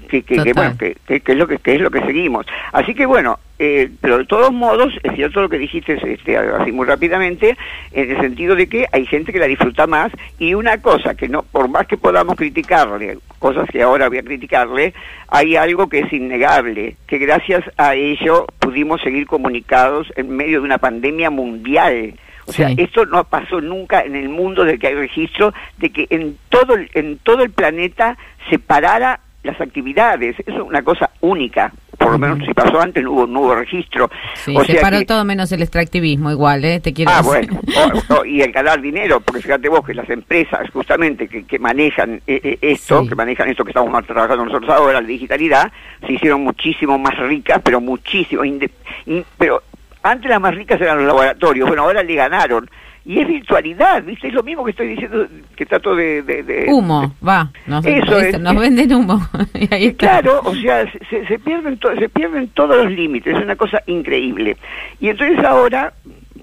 Que, 0.08 0.22
que, 0.22 0.36
que, 0.44 0.54
bueno, 0.54 0.76
que, 0.78 1.32
es 1.32 1.38
lo 1.38 1.48
que, 1.48 1.58
que 1.58 1.74
es 1.76 1.82
lo 1.82 1.90
que 1.90 2.02
seguimos. 2.02 2.46
Así 2.72 2.94
que 2.94 3.08
bueno, 3.08 3.40
eh, 3.64 3.92
pero 4.02 4.18
de 4.18 4.26
todos 4.26 4.52
modos, 4.52 4.92
es 5.04 5.14
cierto 5.14 5.40
lo 5.40 5.48
que 5.48 5.60
dijiste 5.60 5.94
este, 6.04 6.36
así 6.36 6.72
muy 6.72 6.88
rápidamente, 6.88 7.56
en 7.92 8.10
el 8.10 8.20
sentido 8.20 8.56
de 8.56 8.66
que 8.66 8.88
hay 8.92 9.06
gente 9.06 9.32
que 9.32 9.38
la 9.38 9.46
disfruta 9.46 9.86
más 9.86 10.12
y 10.40 10.56
una 10.56 10.82
cosa 10.82 11.14
que 11.14 11.30
no, 11.30 11.44
por 11.44 11.68
más 11.68 11.86
que 11.86 11.96
podamos 11.96 12.38
criticarle, 12.38 13.20
cosas 13.38 13.70
que 13.70 13.84
ahora 13.84 14.10
voy 14.10 14.18
a 14.18 14.24
criticarle, 14.24 14.96
hay 15.28 15.58
algo 15.58 15.88
que 15.90 16.00
es 16.00 16.12
innegable, 16.12 16.96
que 17.06 17.20
gracias 17.20 17.64
a 17.78 17.94
ello 17.94 18.48
pudimos 18.58 19.00
seguir 19.02 19.28
comunicados 19.28 20.12
en 20.16 20.36
medio 20.36 20.62
de 20.62 20.66
una 20.66 20.80
pandemia 20.80 21.30
mundial. 21.30 22.16
O 22.48 22.54
sea, 22.54 22.70
Sí. 22.70 22.76
esto 22.80 23.06
no 23.06 23.24
pasó 23.26 23.62
nunca 23.62 24.02
en 24.02 24.16
el 24.16 24.28
mundo 24.28 24.64
de 24.64 24.80
que 24.80 24.88
hay 24.88 24.96
registro 24.96 25.54
de 25.78 25.92
que 25.92 26.08
en 26.10 26.36
todo 26.50 26.74
el, 26.74 26.90
en 26.96 27.20
todo 27.20 27.44
el 27.44 27.52
planeta 27.52 28.18
se 28.50 28.58
parara 28.58 29.20
las 29.44 29.60
actividades. 29.60 30.36
Eso 30.40 30.52
es 30.52 30.62
una 30.62 30.82
cosa 30.84 31.10
única. 31.22 31.72
Por 31.98 32.14
lo 32.14 32.18
menos 32.18 32.40
si 32.46 32.54
pasó 32.54 32.82
antes 32.82 33.04
no 33.04 33.12
hubo, 33.12 33.28
no 33.28 33.42
hubo 33.42 33.56
registro. 33.56 34.10
Sí, 34.34 34.56
o 34.58 34.64
se 34.64 34.72
sea 34.74 34.82
paró 34.82 34.98
que- 35.00 35.06
todo 35.06 35.24
menos 35.24 35.52
el 35.52 35.62
extractivismo 35.62 36.32
igual, 36.32 36.66
¿eh? 36.66 36.80
Te 36.80 36.94
quiero 36.94 37.12
Ah, 37.12 37.22
decir. 37.22 37.52
bueno, 37.52 37.62
O- 38.10 38.22
o- 38.22 38.26
y 38.26 38.42
el 38.42 38.52
ganar 38.52 38.82
dinero, 38.82 39.20
porque 39.22 39.42
fíjate 39.42 39.70
vos 39.70 39.86
que 39.86 39.94
las 39.94 40.10
empresas 40.10 40.68
justamente 40.72 41.28
que, 41.28 41.44
que 41.46 41.60
manejan 41.60 42.22
eh, 42.26 42.40
eh, 42.44 42.58
esto, 42.62 43.04
Sí. 43.04 43.10
que 43.10 43.16
manejan 43.16 43.50
esto 43.50 43.64
que 43.64 43.70
estamos 43.70 44.06
trabajando 44.08 44.46
nosotros 44.46 44.70
ahora, 44.72 45.00
la 45.00 45.08
digitalidad, 45.08 45.72
se 46.06 46.14
hicieron 46.14 46.44
muchísimo 46.44 46.98
más 46.98 47.16
ricas, 47.20 47.62
pero 47.64 47.80
muchísimo, 47.80 48.44
inde- 48.44 48.72
in- 49.06 49.26
pero 49.38 49.62
antes 50.02 50.28
las 50.30 50.42
más 50.42 50.56
ricas 50.56 50.82
eran 50.82 50.98
los 50.98 51.06
laboratorios, 51.06 51.68
bueno, 51.68 51.84
ahora 51.84 52.02
le 52.02 52.16
ganaron. 52.16 52.68
Y 53.04 53.20
es 53.20 53.28
virtualidad, 53.28 54.04
¿viste? 54.04 54.28
Es 54.28 54.34
lo 54.34 54.44
mismo 54.44 54.64
que 54.64 54.72
estoy 54.72 54.90
diciendo, 54.90 55.26
que 55.56 55.66
trato 55.66 55.96
de... 55.96 56.22
de- 56.22 56.44
de- 56.44 56.66
Humo, 56.72 57.16
va. 57.28 57.52
Nos, 57.66 57.84
Eso 57.84 57.98
eso, 58.20 58.20
es. 58.20 58.40
nos 58.40 58.56
venden 58.56 58.94
humo. 58.94 59.20
y 59.56 59.74
ahí 59.74 59.86
está. 59.88 60.22
Claro, 60.22 60.42
o 60.44 60.54
sea, 60.56 60.86
se, 61.10 61.26
se 61.26 61.40
pierden 61.40 61.78
to- 61.80 61.96
se 61.96 62.10
pierden 62.10 62.50
todos 62.50 62.76
los 62.78 62.92
límites, 62.92 63.36
es 63.36 63.44
una 63.44 63.56
cosa 63.56 63.82
increíble. 63.88 64.56
Y 65.00 65.10
entonces 65.10 65.44
ahora, 65.44 65.94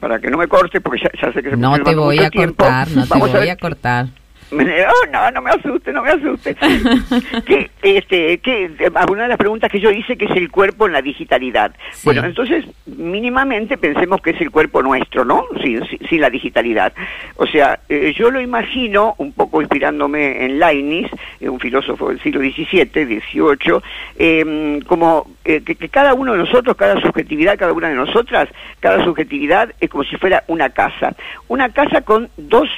para 0.00 0.18
que 0.18 0.30
no 0.30 0.36
me 0.38 0.48
corte, 0.48 0.80
porque 0.80 1.00
ya, 1.04 1.10
ya 1.22 1.32
sé 1.32 1.42
que 1.44 1.50
se 1.50 1.56
No 1.56 1.70
me 1.72 1.78
te 1.78 1.92
toma 1.92 2.02
voy 2.06 2.18
a 2.18 2.28
tiempo. 2.30 2.64
cortar, 2.64 2.88
no 2.90 3.06
te 3.06 3.14
a 3.14 3.18
voy 3.40 3.48
a 3.48 3.56
cortar. 3.56 4.06
Oh, 4.52 5.06
no, 5.12 5.30
no 5.30 5.42
me 5.42 5.50
asuste, 5.50 5.92
no 5.92 6.02
me 6.02 6.10
asuste. 6.10 6.54
que, 7.46 7.70
este, 7.82 8.38
que, 8.38 8.70
una 9.10 9.22
de 9.24 9.28
las 9.28 9.38
preguntas 9.38 9.70
que 9.70 9.80
yo 9.80 9.90
hice, 9.90 10.16
que 10.16 10.26
es 10.26 10.30
el 10.36 10.50
cuerpo 10.50 10.86
en 10.86 10.92
la 10.92 11.02
digitalidad. 11.02 11.72
Sí. 11.92 12.02
Bueno, 12.04 12.24
entonces, 12.24 12.64
mínimamente 12.86 13.76
pensemos 13.78 14.20
que 14.20 14.30
es 14.30 14.40
el 14.40 14.50
cuerpo 14.50 14.82
nuestro, 14.82 15.24
¿no? 15.24 15.44
Sin, 15.62 15.84
sin- 15.86 16.08
sin 16.08 16.20
la 16.20 16.30
digitalidad. 16.30 16.92
O 17.36 17.46
sea, 17.46 17.80
eh, 17.88 18.12
yo 18.16 18.30
lo 18.30 18.40
imagino, 18.40 19.14
un 19.18 19.32
poco 19.32 19.60
inspirándome 19.60 20.44
en 20.44 20.58
Leibniz, 20.58 21.08
eh, 21.40 21.48
un 21.48 21.60
filósofo 21.60 22.08
del 22.08 22.20
siglo 22.22 22.40
XVII, 22.40 22.86
XVIII, 23.04 23.80
eh, 24.18 24.80
como 24.86 25.26
eh, 25.44 25.62
que, 25.64 25.74
que 25.74 25.88
cada 25.88 26.14
uno 26.14 26.32
de 26.32 26.38
nosotros, 26.38 26.76
cada 26.76 27.00
subjetividad, 27.00 27.58
cada 27.58 27.72
una 27.72 27.88
de 27.88 27.94
nosotras, 27.94 28.48
cada 28.80 29.04
subjetividad 29.04 29.72
es 29.80 29.90
como 29.90 30.04
si 30.04 30.16
fuera 30.16 30.44
una 30.48 30.70
casa. 30.70 31.14
Una 31.48 31.68
casa 31.70 32.02
con 32.02 32.28
dos 32.36 32.68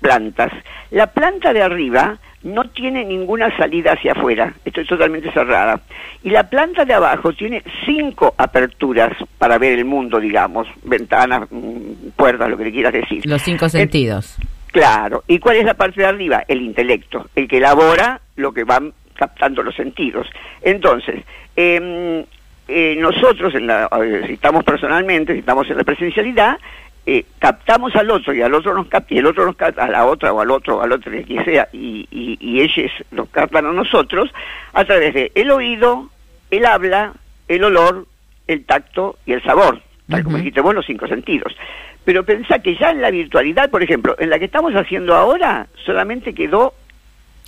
plantas. 0.00 0.52
La 0.90 1.06
planta 1.08 1.52
de 1.52 1.62
arriba 1.62 2.18
no 2.42 2.64
tiene 2.64 3.04
ninguna 3.04 3.56
salida 3.56 3.92
hacia 3.92 4.12
afuera, 4.12 4.52
esto 4.64 4.80
es 4.80 4.88
totalmente 4.88 5.32
cerrada. 5.32 5.80
Y 6.22 6.30
la 6.30 6.48
planta 6.48 6.84
de 6.84 6.94
abajo 6.94 7.32
tiene 7.32 7.62
cinco 7.86 8.34
aperturas 8.36 9.12
para 9.38 9.58
ver 9.58 9.78
el 9.78 9.84
mundo, 9.84 10.18
digamos, 10.18 10.66
ventanas, 10.82 11.46
mm, 11.50 12.10
puertas, 12.16 12.48
lo 12.48 12.56
que 12.56 12.64
le 12.64 12.72
quieras 12.72 12.92
decir. 12.92 13.24
Los 13.24 13.42
cinco 13.42 13.68
sentidos. 13.68 14.38
Claro. 14.72 15.22
¿Y 15.28 15.38
cuál 15.38 15.56
es 15.56 15.64
la 15.64 15.74
parte 15.74 16.00
de 16.00 16.06
arriba? 16.06 16.44
El 16.48 16.62
intelecto, 16.62 17.28
el 17.36 17.46
que 17.46 17.58
elabora 17.58 18.20
lo 18.36 18.52
que 18.52 18.64
van 18.64 18.92
captando 19.14 19.62
los 19.62 19.76
sentidos. 19.76 20.26
Entonces, 20.62 21.22
em, 21.54 22.24
eh, 22.66 22.96
nosotros, 22.98 23.54
en 23.54 23.66
la, 23.66 23.88
eh, 24.02 24.22
si 24.26 24.32
estamos 24.32 24.64
personalmente, 24.64 25.34
si 25.34 25.40
estamos 25.40 25.68
en 25.68 25.76
la 25.76 25.84
presencialidad, 25.84 26.58
eh, 27.04 27.24
captamos 27.38 27.94
al 27.96 28.10
otro 28.10 28.32
y 28.32 28.42
al 28.42 28.54
otro 28.54 28.74
nos 28.74 28.86
capta, 28.86 29.14
y 29.14 29.18
el 29.18 29.26
otro 29.26 29.44
nos 29.44 29.56
capta 29.56 29.84
a 29.84 29.90
la 29.90 30.06
otra 30.06 30.32
o 30.32 30.40
al 30.40 30.50
otro, 30.50 30.82
al 30.82 30.92
otro, 30.92 31.10
que 31.10 31.44
sea, 31.44 31.68
y, 31.72 32.06
y, 32.10 32.38
y 32.40 32.60
ellos 32.60 32.92
nos 33.10 33.28
captan 33.30 33.66
a 33.66 33.72
nosotros 33.72 34.30
a 34.72 34.84
través 34.84 35.12
de 35.14 35.32
el 35.34 35.50
oído, 35.50 36.10
el 36.50 36.64
habla, 36.64 37.12
el 37.48 37.64
olor, 37.64 38.06
el 38.46 38.64
tacto 38.64 39.18
y 39.26 39.32
el 39.32 39.42
sabor, 39.42 39.80
tal 40.08 40.22
como 40.22 40.36
dijiste 40.36 40.60
vos, 40.60 40.74
los 40.74 40.86
cinco 40.86 41.06
sentidos. 41.08 41.56
Pero 42.04 42.24
pensá 42.24 42.58
que 42.58 42.76
ya 42.76 42.90
en 42.90 43.00
la 43.00 43.10
virtualidad, 43.10 43.70
por 43.70 43.82
ejemplo, 43.82 44.16
en 44.18 44.30
la 44.30 44.38
que 44.38 44.46
estamos 44.46 44.74
haciendo 44.74 45.14
ahora, 45.14 45.68
solamente 45.84 46.34
quedó 46.34 46.74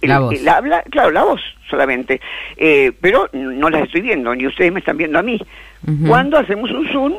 el, 0.01 0.09
La 0.11 0.21
voz. 0.21 0.35
el 0.35 0.49
habla, 0.49 0.83
claro, 0.91 1.11
la 1.11 1.25
voz 1.25 1.41
solamente. 1.69 2.21
Eh, 2.57 2.93
pero 3.01 3.29
no 3.33 3.71
las 3.71 3.83
estoy 3.83 4.03
viendo, 4.03 4.35
ni 4.35 4.47
ustedes 4.47 4.73
me 4.73 4.79
están 4.81 4.97
viendo 4.97 5.19
a 5.19 5.23
mí. 5.23 5.41
Cuando 6.07 6.39
hacemos 6.39 6.71
un 6.71 6.89
zoom, 6.93 7.15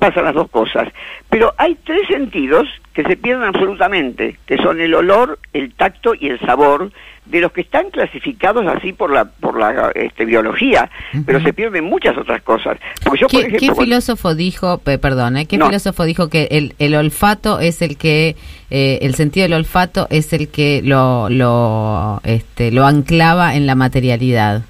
pasan 0.00 0.24
las 0.24 0.34
dos 0.34 0.50
cosas. 0.50 0.88
Pero 1.28 1.54
hay 1.58 1.76
tres 1.84 2.00
sentidos 2.08 2.66
que 2.92 3.04
se 3.04 3.16
pierden 3.16 3.44
absolutamente, 3.44 4.36
que 4.46 4.56
son 4.56 4.80
el 4.80 4.92
olor, 4.94 5.38
el 5.52 5.72
tacto 5.74 6.14
y 6.18 6.26
el 6.28 6.40
sabor, 6.40 6.90
de 7.26 7.40
los 7.40 7.52
que 7.52 7.60
están 7.60 7.90
clasificados 7.90 8.66
así 8.66 8.92
por 8.92 9.12
la 9.12 9.24
por 9.26 9.56
la 9.56 9.92
este, 9.94 10.24
biología, 10.24 10.90
pero 11.24 11.40
se 11.40 11.52
pierden 11.52 11.84
muchas 11.84 12.18
otras 12.18 12.42
cosas. 12.42 12.76
Porque 13.04 13.20
yo, 13.20 13.28
por 13.28 13.30
¿Qué, 13.40 13.46
ejemplo, 13.46 13.58
qué 13.60 13.66
cuando- 13.66 13.82
filósofo 13.84 14.34
dijo, 14.34 14.78
pe- 14.78 14.98
perdón, 14.98 15.36
eh, 15.36 15.46
qué 15.46 15.56
No. 15.56 15.66
filósofo 15.66 16.02
dijo 16.04 16.28
que 16.28 16.48
el, 16.50 16.74
el 16.80 16.96
olfato 16.96 17.60
es 17.60 17.82
el 17.82 17.96
que, 17.98 18.34
eh, 18.70 18.98
el 19.02 19.14
sentido 19.14 19.44
del 19.44 19.52
olfato 19.52 20.08
es 20.10 20.32
el 20.32 20.48
que 20.48 20.80
lo, 20.82 21.28
lo, 21.30 22.20
este, 22.24 22.72
lo 22.72 22.84
anclaba 22.84 23.54
en 23.54 23.66
la 23.66 23.76
materialidad? 23.76 24.62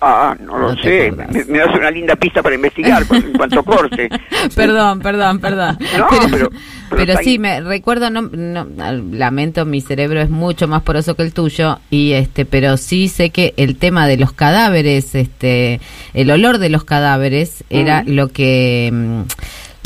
Ah, 0.00 0.36
no 0.38 0.58
lo 0.58 0.68
No 0.70 0.76
te 0.76 0.82
sé. 0.82 1.12
Me, 1.12 1.44
me 1.46 1.58
das 1.58 1.74
una 1.74 1.90
linda 1.90 2.14
pista 2.16 2.42
para 2.42 2.54
investigar 2.54 3.02
en 3.10 3.32
cuanto 3.32 3.62
corte. 3.64 4.08
perdón, 4.54 5.00
perdón, 5.00 5.38
perdón. 5.40 5.78
No, 5.98 6.06
pero- 6.30 6.50
pero 6.90 7.16
sí, 7.18 7.30
ahí. 7.30 7.38
me 7.38 7.60
recuerdo, 7.62 8.10
no, 8.10 8.22
no, 8.22 8.66
lamento, 9.10 9.64
mi 9.64 9.80
cerebro 9.80 10.20
es 10.20 10.30
mucho 10.30 10.68
más 10.68 10.82
poroso 10.82 11.16
que 11.16 11.22
el 11.24 11.32
tuyo, 11.32 11.80
y 11.90 12.12
este, 12.12 12.44
pero 12.44 12.76
sí 12.76 13.08
sé 13.08 13.30
que 13.30 13.54
el 13.56 13.76
tema 13.76 14.06
de 14.06 14.16
los 14.16 14.32
cadáveres, 14.32 15.14
este, 15.16 15.80
el 16.14 16.30
olor 16.30 16.58
de 16.58 16.68
los 16.68 16.84
cadáveres 16.84 17.64
era 17.70 18.04
lo 18.06 18.28
que 18.28 18.90
mm, 18.92 19.20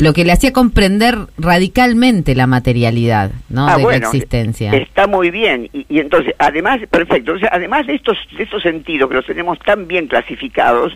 lo 0.01 0.13
que 0.13 0.25
le 0.25 0.31
hacía 0.31 0.51
comprender 0.51 1.15
radicalmente 1.37 2.35
la 2.35 2.47
materialidad, 2.47 3.31
¿no? 3.49 3.67
Ah, 3.67 3.77
de 3.77 3.83
bueno, 3.83 3.99
la 3.99 4.05
existencia. 4.07 4.71
Está 4.73 5.07
muy 5.07 5.29
bien. 5.31 5.69
Y, 5.73 5.85
y 5.87 5.99
entonces, 5.99 6.33
además, 6.39 6.79
perfecto. 6.89 7.33
O 7.33 7.39
sea, 7.39 7.49
además 7.51 7.87
de 7.87 7.95
estos, 7.95 8.17
de 8.35 8.43
estos 8.43 8.63
sentidos 8.63 9.09
que 9.09 9.15
los 9.15 9.25
tenemos 9.25 9.59
tan 9.59 9.87
bien 9.87 10.07
clasificados, 10.07 10.93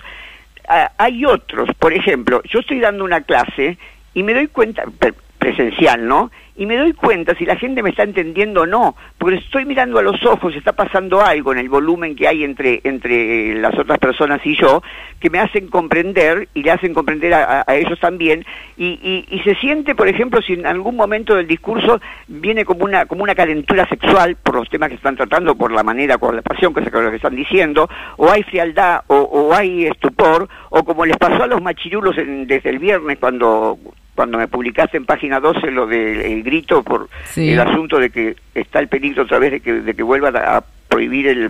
ah, 0.67 0.91
hay 0.97 1.24
otros. 1.25 1.69
Por 1.77 1.93
ejemplo, 1.93 2.41
yo 2.51 2.59
estoy 2.59 2.79
dando 2.79 3.03
una 3.03 3.21
clase 3.21 3.77
y 4.13 4.24
me 4.24 4.33
doy 4.33 4.47
cuenta, 4.47 4.83
pre- 5.00 5.13
presencial, 5.38 6.07
¿no? 6.07 6.31
Y 6.57 6.65
me 6.65 6.77
doy 6.77 6.93
cuenta 6.93 7.35
si 7.35 7.45
la 7.45 7.57
gente 7.57 7.83
me 7.83 7.89
está 7.89 8.03
entendiendo 8.03 8.62
o 8.62 8.65
no, 8.65 8.95
porque 9.17 9.35
estoy 9.38 9.65
mirando 9.65 10.00
a 10.00 10.01
los 10.01 10.25
ojos, 10.25 10.55
está 10.55 10.71
pasando 10.71 11.21
algo 11.21 11.51
en 11.51 11.57
el 11.59 11.67
volumen 11.67 12.15
que 12.15 12.29
hay 12.29 12.45
entre, 12.45 12.79
entre 12.85 13.55
las 13.55 13.77
otras 13.77 14.00
personas 14.00 14.39
y 14.45 14.55
yo, 14.55 14.81
que 15.19 15.29
me 15.29 15.39
hacen 15.39 15.67
comprender 15.67 16.47
y 16.53 16.63
le 16.63 16.71
hacen 16.71 16.93
comprender 16.93 17.33
a, 17.33 17.65
ellos 17.75 18.00
también, 18.00 18.45
y, 18.77 18.85
y, 19.03 19.25
y 19.35 19.39
se 19.41 19.55
siente, 19.55 19.95
por 19.95 20.07
ejemplo, 20.07 20.41
si 20.41 20.53
en 20.53 20.65
algún 20.65 20.95
momento 20.95 21.35
del 21.35 21.45
discurso 21.47 22.00
viene 22.27 22.63
como 22.63 22.85
una, 22.85 23.05
como 23.05 23.24
una 23.24 23.35
calentura 23.35 23.85
sexual 23.89 24.38
por 24.41 24.55
los 24.55 24.69
temas 24.69 24.88
que 24.89 24.95
están 24.95 25.17
tratando, 25.17 25.55
por 25.55 25.74
la 25.74 25.83
manera, 25.83 26.17
por 26.17 26.33
la 26.33 26.41
pasión 26.41 26.74
que, 26.74 26.83
se- 26.85 26.91
que 26.91 27.15
están 27.17 27.35
diciendo, 27.35 27.89
o 28.15 28.31
hay 28.31 28.43
frialdad, 28.43 29.01
o, 29.07 29.15
o 29.17 29.53
hay 29.53 29.88
estupor, 29.88 30.47
o 30.77 30.84
como 30.84 31.05
les 31.05 31.15
pasó 31.17 31.44
a 31.44 31.48
los 31.48 31.62
machirulos 31.62 32.17
en- 32.17 32.48
desde 32.48 32.70
el 32.70 32.79
viernes 32.79 33.17
cuando 33.17 33.79
cuando 34.13 34.38
me 34.38 34.48
publicaste 34.48 34.96
en 34.98 35.05
página 35.05 35.39
12 35.41 35.72
lo 35.72 35.88
del 35.88 36.22
el 36.22 36.44
grito 36.44 36.84
por 36.84 37.10
Sí. 37.25 37.50
el 37.51 37.60
asunto 37.60 37.98
de 37.98 38.10
que 38.10 38.36
está 38.53 38.79
el 38.79 38.88
peligro 38.89 39.24
otra 39.24 39.39
vez 39.39 39.51
de 39.51 39.60
que, 39.62 39.74
de 39.74 39.94
que 39.94 40.03
vuelvan 40.03 40.36
a, 40.38 40.58
a 40.58 40.63
prohibir 40.88 41.27
el, 41.27 41.50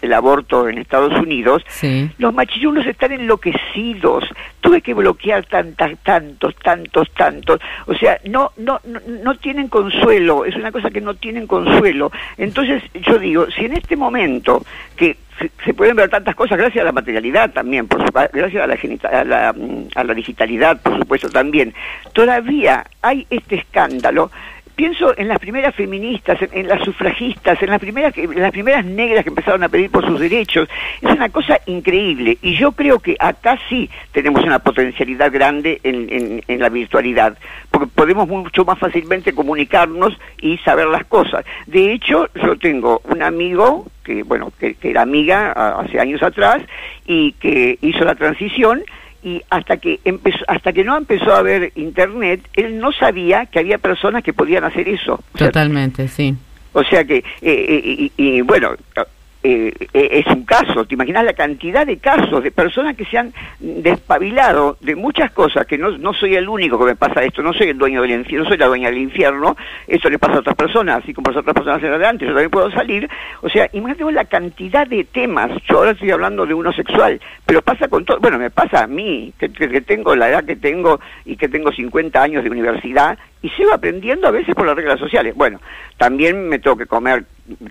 el 0.00 0.12
aborto 0.14 0.68
en 0.68 0.78
Estados 0.78 1.12
Unidos, 1.20 1.62
Sí. 1.68 2.08
los 2.18 2.32
machirulos 2.32 2.86
están 2.86 3.12
enloquecidos. 3.12 4.24
Tuve 4.60 4.80
que 4.80 4.94
bloquear 4.94 5.44
tantas, 5.46 5.98
tantos, 6.02 6.54
tantos, 6.56 7.10
tantos. 7.12 7.60
O 7.86 7.94
sea, 7.94 8.18
no, 8.24 8.52
no, 8.56 8.80
no, 8.84 9.00
no 9.22 9.34
tienen 9.34 9.68
consuelo. 9.68 10.44
Es 10.46 10.56
una 10.56 10.72
cosa 10.72 10.90
que 10.90 11.00
no 11.02 11.14
tienen 11.14 11.46
consuelo. 11.46 12.10
Entonces, 12.38 12.82
yo 12.94 13.18
digo, 13.18 13.46
si 13.50 13.66
en 13.66 13.74
este 13.74 13.96
momento 13.96 14.64
que 14.96 15.16
se, 15.38 15.74
pueden 15.74 15.96
ver 15.96 16.08
tantas 16.08 16.34
cosas 16.34 16.58
gracias 16.58 16.82
a 16.82 16.86
la 16.86 16.92
materialidad 16.92 17.50
también, 17.52 17.86
por 17.86 18.04
supuesto, 18.04 18.36
gracias 18.36 18.62
a 18.62 18.66
la, 18.66 19.20
a, 19.20 19.24
la, 19.24 19.54
a 19.94 20.04
la 20.04 20.14
digitalidad, 20.14 20.80
por 20.80 20.98
supuesto 20.98 21.28
también, 21.28 21.74
todavía 22.12 22.86
hay 23.02 23.26
este 23.30 23.56
escándalo. 23.56 24.30
Pienso 24.76 25.16
en 25.16 25.28
las 25.28 25.38
primeras 25.38 25.74
feministas, 25.74 26.40
en, 26.42 26.50
en 26.52 26.68
las 26.68 26.84
sufragistas, 26.84 27.60
en 27.62 27.70
las 27.70 27.80
primeras 27.80 28.16
en 28.18 28.38
las 28.40 28.52
primeras 28.52 28.84
negras 28.84 29.24
que 29.24 29.30
empezaron 29.30 29.62
a 29.62 29.70
pedir 29.70 29.90
por 29.90 30.06
sus 30.06 30.20
derechos. 30.20 30.68
Es 31.00 31.10
una 31.10 31.30
cosa 31.30 31.58
increíble 31.64 32.36
y 32.42 32.56
yo 32.56 32.72
creo 32.72 32.98
que 32.98 33.16
acá 33.18 33.58
sí 33.70 33.88
tenemos 34.12 34.44
una 34.44 34.58
potencialidad 34.58 35.32
grande 35.32 35.80
en, 35.82 36.42
en- 36.46 36.60
la 36.60 36.68
virtualidad, 36.68 37.38
porque 37.70 37.86
podemos 37.88 38.28
mucho 38.28 38.64
más 38.66 38.78
fácilmente 38.78 39.32
comunicarnos 39.34 40.16
y 40.40 40.58
saber 40.58 40.88
las 40.88 41.04
cosas. 41.06 41.44
De 41.66 41.92
hecho, 41.92 42.28
yo 42.34 42.56
tengo 42.58 43.00
un 43.04 43.22
amigo 43.22 43.86
que 44.04 44.22
bueno 44.24 44.52
que, 44.60 44.74
que 44.74 44.90
era 44.90 45.02
amiga 45.02 45.52
hace 45.80 45.98
años 45.98 46.22
atrás 46.22 46.62
y 47.06 47.32
que 47.32 47.78
hizo 47.80 48.04
la 48.04 48.14
transición 48.14 48.82
y 49.22 49.42
hasta 49.50 49.76
que 49.76 50.00
empezó, 50.04 50.38
hasta 50.48 50.72
que 50.72 50.84
no 50.84 50.96
empezó 50.96 51.34
a 51.34 51.42
ver 51.42 51.72
internet, 51.74 52.40
él 52.54 52.78
no 52.78 52.92
sabía 52.92 53.46
que 53.46 53.58
había 53.58 53.78
personas 53.78 54.22
que 54.22 54.32
podían 54.32 54.64
hacer 54.64 54.88
eso. 54.88 55.14
O 55.34 55.38
sea, 55.38 55.48
Totalmente, 55.48 56.08
sí. 56.08 56.34
o 56.72 56.84
sea 56.84 57.04
que, 57.04 57.16
eh, 57.16 57.24
eh, 57.42 57.82
y, 57.84 58.12
y, 58.16 58.40
bueno, 58.42 58.74
eh, 59.48 59.72
eh, 59.94 60.08
es 60.12 60.26
un 60.26 60.44
caso, 60.44 60.84
te 60.86 60.94
imaginas 60.94 61.24
la 61.24 61.34
cantidad 61.34 61.86
de 61.86 61.98
casos 61.98 62.42
de 62.42 62.50
personas 62.50 62.96
que 62.96 63.04
se 63.04 63.16
han 63.18 63.32
despabilado 63.60 64.76
de 64.80 64.94
muchas 64.96 65.30
cosas, 65.30 65.66
que 65.66 65.78
no, 65.78 65.96
no 65.98 66.12
soy 66.12 66.34
el 66.34 66.48
único 66.48 66.78
que 66.78 66.84
me 66.86 66.96
pasa 66.96 67.22
esto, 67.22 67.42
no 67.42 67.52
soy 67.52 67.68
el 67.68 67.78
dueño 67.78 68.02
del 68.02 68.10
infierno, 68.12 68.44
no 68.44 68.48
soy 68.50 68.58
la 68.58 68.66
dueña 68.66 68.88
del 68.90 68.98
infierno, 68.98 69.56
eso 69.86 70.10
le 70.10 70.18
pasa 70.18 70.34
a 70.36 70.40
otras 70.40 70.56
personas, 70.56 71.02
así 71.02 71.14
como 71.14 71.28
a 71.30 71.38
otras 71.38 71.54
personas 71.54 71.82
en 71.82 71.90
adelante, 71.90 72.24
yo 72.24 72.32
también 72.32 72.50
puedo 72.50 72.70
salir, 72.72 73.08
o 73.42 73.48
sea, 73.48 73.68
imagínate 73.72 74.12
la 74.12 74.24
cantidad 74.24 74.86
de 74.86 75.04
temas, 75.04 75.50
yo 75.68 75.78
ahora 75.78 75.92
estoy 75.92 76.10
hablando 76.10 76.44
de 76.46 76.54
uno 76.54 76.72
sexual, 76.72 77.20
pero 77.44 77.62
pasa 77.62 77.88
con 77.88 78.04
todo, 78.04 78.18
bueno, 78.20 78.38
me 78.38 78.50
pasa 78.50 78.82
a 78.84 78.86
mí, 78.86 79.32
que, 79.38 79.50
que- 79.52 79.68
que 79.68 79.80
tengo 79.80 80.14
la 80.16 80.28
edad 80.28 80.44
que 80.44 80.56
tengo 80.56 81.00
y 81.24 81.36
que 81.36 81.48
tengo 81.48 81.70
50 81.72 82.22
años 82.22 82.42
de 82.44 82.50
universidad, 82.50 83.18
y 83.46 83.50
sigo 83.50 83.72
aprendiendo 83.72 84.26
a 84.26 84.30
veces 84.32 84.54
por 84.54 84.66
las 84.66 84.74
reglas 84.76 84.98
sociales. 84.98 85.34
Bueno, 85.36 85.60
también 85.96 86.48
me 86.48 86.58
tengo 86.58 86.76
que 86.76 86.86
comer 86.86 87.24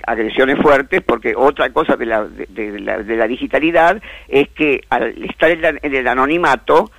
agresiones 0.08 0.58
fuertes 0.62 1.02
porque 1.02 1.34
otra 1.36 1.70
cosa 1.72 1.96
de 1.98 2.06
la, 2.06 2.24
de, 2.26 2.46
de 2.48 2.80
la, 2.80 2.98
de 3.04 3.16
la 3.18 3.28
digitalidad 3.28 4.02
es 4.28 4.50
que 4.50 4.82
al 4.90 5.24
estar 5.24 5.52
en, 5.52 5.62
la- 5.62 5.80
en 5.82 5.96
el 5.96 6.08
anonimato 6.08 6.92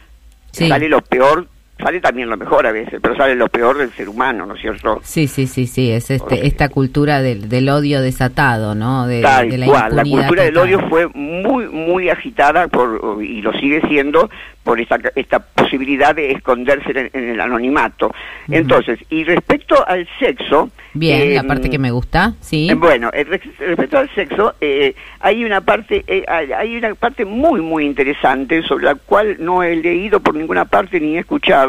Sí. 0.53 0.69
sale 0.69 0.89
lo 0.89 1.03
peor 1.03 1.49
sale 1.79 2.01
también 2.01 2.29
lo 2.31 2.37
mejor 2.37 2.67
a 2.67 2.73
veces, 2.73 2.99
pero 3.03 3.17
sale 3.17 3.35
lo 3.35 3.49
peor 3.49 3.79
del 3.79 3.91
ser 3.93 4.09
humano, 4.09 4.47
¿no 4.47 4.55
es 4.55 4.61
cierto? 4.61 5.01
Sí, 5.03 5.27
sí, 5.29 5.47
sí, 5.47 5.67
sí, 5.67 5.91
es 5.91 6.11
este, 6.11 6.47
esta 6.47 6.69
cultura 6.69 7.21
del, 7.23 7.49
del 7.49 7.69
odio 7.69 8.01
desatado, 8.01 8.75
¿no? 8.75 9.07
De, 9.07 9.21
Tal 9.23 9.51
de 9.51 9.59
la 9.59 9.67
cual, 9.67 9.97
la 9.97 10.03
cultura 10.05 10.43
del 10.45 10.57
odio 10.57 10.81
fue 10.89 11.07
muy, 11.09 11.67
muy 11.69 12.09
agitada 12.09 12.69
por, 12.69 13.23
y 13.23 13.43
lo 13.43 13.53
sigue 13.55 13.81
siendo 13.89 14.31
por 14.63 14.81
esta, 14.81 14.99
esta 15.15 15.39
posibilidad 15.39 16.15
de 16.15 16.33
esconderse 16.33 16.91
en, 16.91 17.11
en 17.13 17.29
el 17.31 17.41
anonimato. 17.41 18.13
Entonces, 18.51 18.99
y 19.11 19.23
respecto 19.25 19.87
al 19.87 20.09
sexo... 20.19 20.71
Bien, 20.93 21.35
la 21.35 21.41
em, 21.43 21.47
parte 21.47 21.71
que 21.71 21.79
me 21.79 21.91
gusta, 21.93 22.35
sí. 22.41 22.69
eh, 22.71 22.75
Bueno, 22.75 23.11
eh, 23.13 23.23
res- 23.25 23.59
respecto 23.59 23.99
al 23.99 24.13
sexo, 24.15 24.55
eh, 24.61 24.95
hay 25.21 25.45
una 25.45 25.61
parte, 25.61 26.05
eh, 26.09 26.25
hay 26.27 26.53
hay 26.53 26.77
una 26.77 26.95
parte 26.95 27.25
muy 27.25 27.61
muy 27.61 27.85
interesante 27.85 28.63
sobre 28.63 28.87
la 28.87 28.95
cual 28.95 29.37
no 29.39 29.63
he 29.63 29.77
leído 29.77 30.21
por 30.21 30.35
ninguna 30.35 30.65
parte 30.65 30.99
ni 30.99 31.17
he 31.17 31.21
escuchado, 31.21 31.66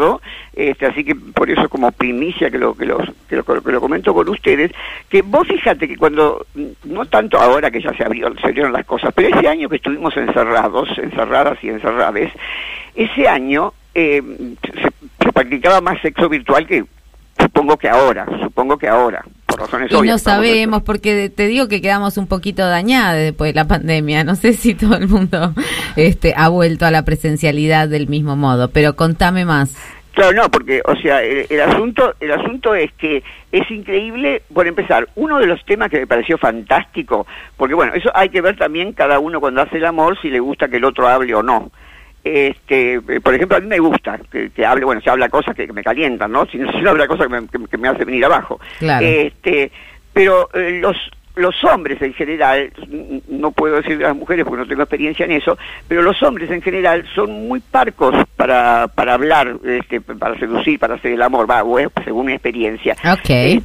este, 0.54 0.86
así 0.86 1.04
que 1.04 1.16
por 1.16 1.50
eso 1.50 1.68
como 1.70 1.92
primicia 1.92 2.50
que 2.52 2.58
lo 2.58 2.76
que, 2.76 2.86
los- 2.86 3.10
que 3.30 3.36
lo 3.36 3.44
que 3.44 3.72
lo 3.72 3.82
comento 3.82 4.14
con 4.14 4.28
ustedes, 4.30 4.72
que 5.10 5.22
vos 5.22 5.48
fíjate 5.48 5.88
que 5.88 5.98
cuando 5.98 6.46
mm, 6.56 6.66
no 6.86 7.06
tanto 7.06 7.38
ahora 7.40 7.70
que 7.72 7.82
ya 7.82 7.94
se 7.94 8.04
abrió, 8.04 8.34
se 8.40 8.48
abrieron 8.48 8.74
las 8.74 8.86
cosas, 8.86 9.12
pero 9.16 9.36
ese 9.36 9.48
año 9.48 9.70
que 9.70 9.78
estuvimos 9.78 10.16
encerrados, 10.18 10.90
encerradas 10.98 11.58
y 11.64 11.70
encerrades, 11.70 12.32
ese 12.96 13.28
año 13.28 13.74
eh, 13.96 14.22
se, 14.64 14.82
se 15.26 15.32
practicaba 15.34 15.82
más 15.82 16.00
sexo 16.02 16.30
virtual 16.30 16.66
que 16.68 16.86
supongo 17.40 17.78
que 17.78 17.90
ahora, 17.90 18.26
supongo 18.42 18.78
que 18.78 18.88
ahora, 18.88 19.24
por 19.58 19.66
razones 19.66 19.92
Y 19.92 19.96
obvias. 19.96 20.14
no 20.14 20.20
sabemos, 20.20 20.84
porque 20.84 21.30
te 21.30 21.48
digo 21.48 21.68
que 21.68 21.82
quedamos 21.82 22.18
un 22.18 22.28
poquito 22.28 22.68
dañadas 22.68 23.18
después 23.18 23.54
de 23.54 23.56
la 23.56 23.68
pandemia. 23.68 24.24
No 24.24 24.36
sé 24.36 24.54
si 24.54 24.76
todo 24.76 24.96
el 24.96 25.08
mundo 25.08 25.54
este, 25.96 26.34
ha 26.38 26.48
vuelto 26.50 26.86
a 26.86 26.92
la 26.92 27.04
presencialidad 27.04 27.90
del 27.90 28.08
mismo 28.08 28.36
modo, 28.36 28.70
pero 28.70 28.96
contame 28.96 29.44
más. 29.46 29.76
Claro, 30.14 30.34
no, 30.34 30.50
porque, 30.50 30.82
o 30.84 30.96
sea, 30.96 31.22
el, 31.24 31.46
el 31.48 31.62
asunto, 31.62 32.16
el 32.20 32.32
asunto 32.32 32.74
es 32.74 32.92
que 32.94 33.22
es 33.52 33.70
increíble, 33.70 34.42
por 34.52 34.66
empezar, 34.66 35.08
uno 35.16 35.38
de 35.38 35.46
los 35.46 35.64
temas 35.66 35.92
que 35.92 36.00
me 36.00 36.08
pareció 36.08 36.40
fantástico, 36.40 37.28
porque 37.56 37.76
bueno, 37.76 37.94
eso 37.94 38.10
hay 38.16 38.30
que 38.30 38.42
ver 38.42 38.58
también 38.58 38.94
cada 38.94 39.20
uno 39.20 39.40
cuando 39.40 39.62
hace 39.62 39.78
el 39.78 39.86
amor 39.86 40.20
si 40.20 40.32
le 40.32 40.40
gusta 40.40 40.70
que 40.70 40.78
el 40.78 40.86
otro 40.86 41.08
hable 41.08 41.36
o 41.36 41.44
no. 41.44 41.72
Este, 42.28 43.02
por 43.22 43.34
ejemplo, 43.34 43.58
a 43.58 43.60
mí 43.62 43.68
me 43.68 43.80
gusta 43.80 44.20
que, 44.32 44.50
que 44.52 44.66
hable, 44.66 44.86
bueno, 44.86 45.02
se 45.02 45.10
habla 45.10 45.30
cosas 45.30 45.56
que, 45.56 45.66
que 45.68 45.74
me 45.74 45.84
calientan, 45.84 46.32
¿no? 46.32 46.46
Si 46.46 46.58
no, 46.58 46.72
si 46.72 46.80
no 46.82 46.90
habla 46.92 47.08
cosas 47.08 47.28
que 47.28 47.42
me, 47.42 47.48
que- 47.48 47.68
que 47.70 47.78
me 47.78 47.88
hace 47.88 48.06
venir 48.06 48.26
abajo. 48.26 48.60
Claro. 48.80 49.06
Este, 49.06 49.72
pero 50.14 50.50
eh, 50.54 50.80
los 50.82 50.96
los 51.36 51.64
hombres 51.66 52.02
en 52.02 52.16
general, 52.16 52.74
no 53.30 53.52
puedo 53.52 53.76
decir 53.76 54.00
de 54.00 54.06
las 54.06 54.16
mujeres 54.16 54.44
porque 54.44 54.64
no 54.64 54.68
tengo 54.68 54.82
experiencia 54.82 55.24
en 55.26 55.34
eso, 55.34 55.56
pero 55.88 56.02
los 56.02 56.24
hombres 56.24 56.50
en 56.50 56.64
general 56.64 57.06
son 57.14 57.48
muy 57.48 57.60
parcos 57.60 58.16
para, 58.36 58.88
para 58.88 59.14
hablar, 59.14 59.56
este, 59.64 60.02
para 60.02 60.36
seducir, 60.40 60.80
para 60.80 60.96
hacer 60.96 61.12
el 61.12 61.22
amor, 61.22 61.48
va, 61.48 61.62
o 61.64 61.78
es 61.78 61.90
según 62.04 62.26
mi 62.26 62.34
experiencia. 62.34 62.96
Ok. 63.14 63.30
Eh, 63.30 63.62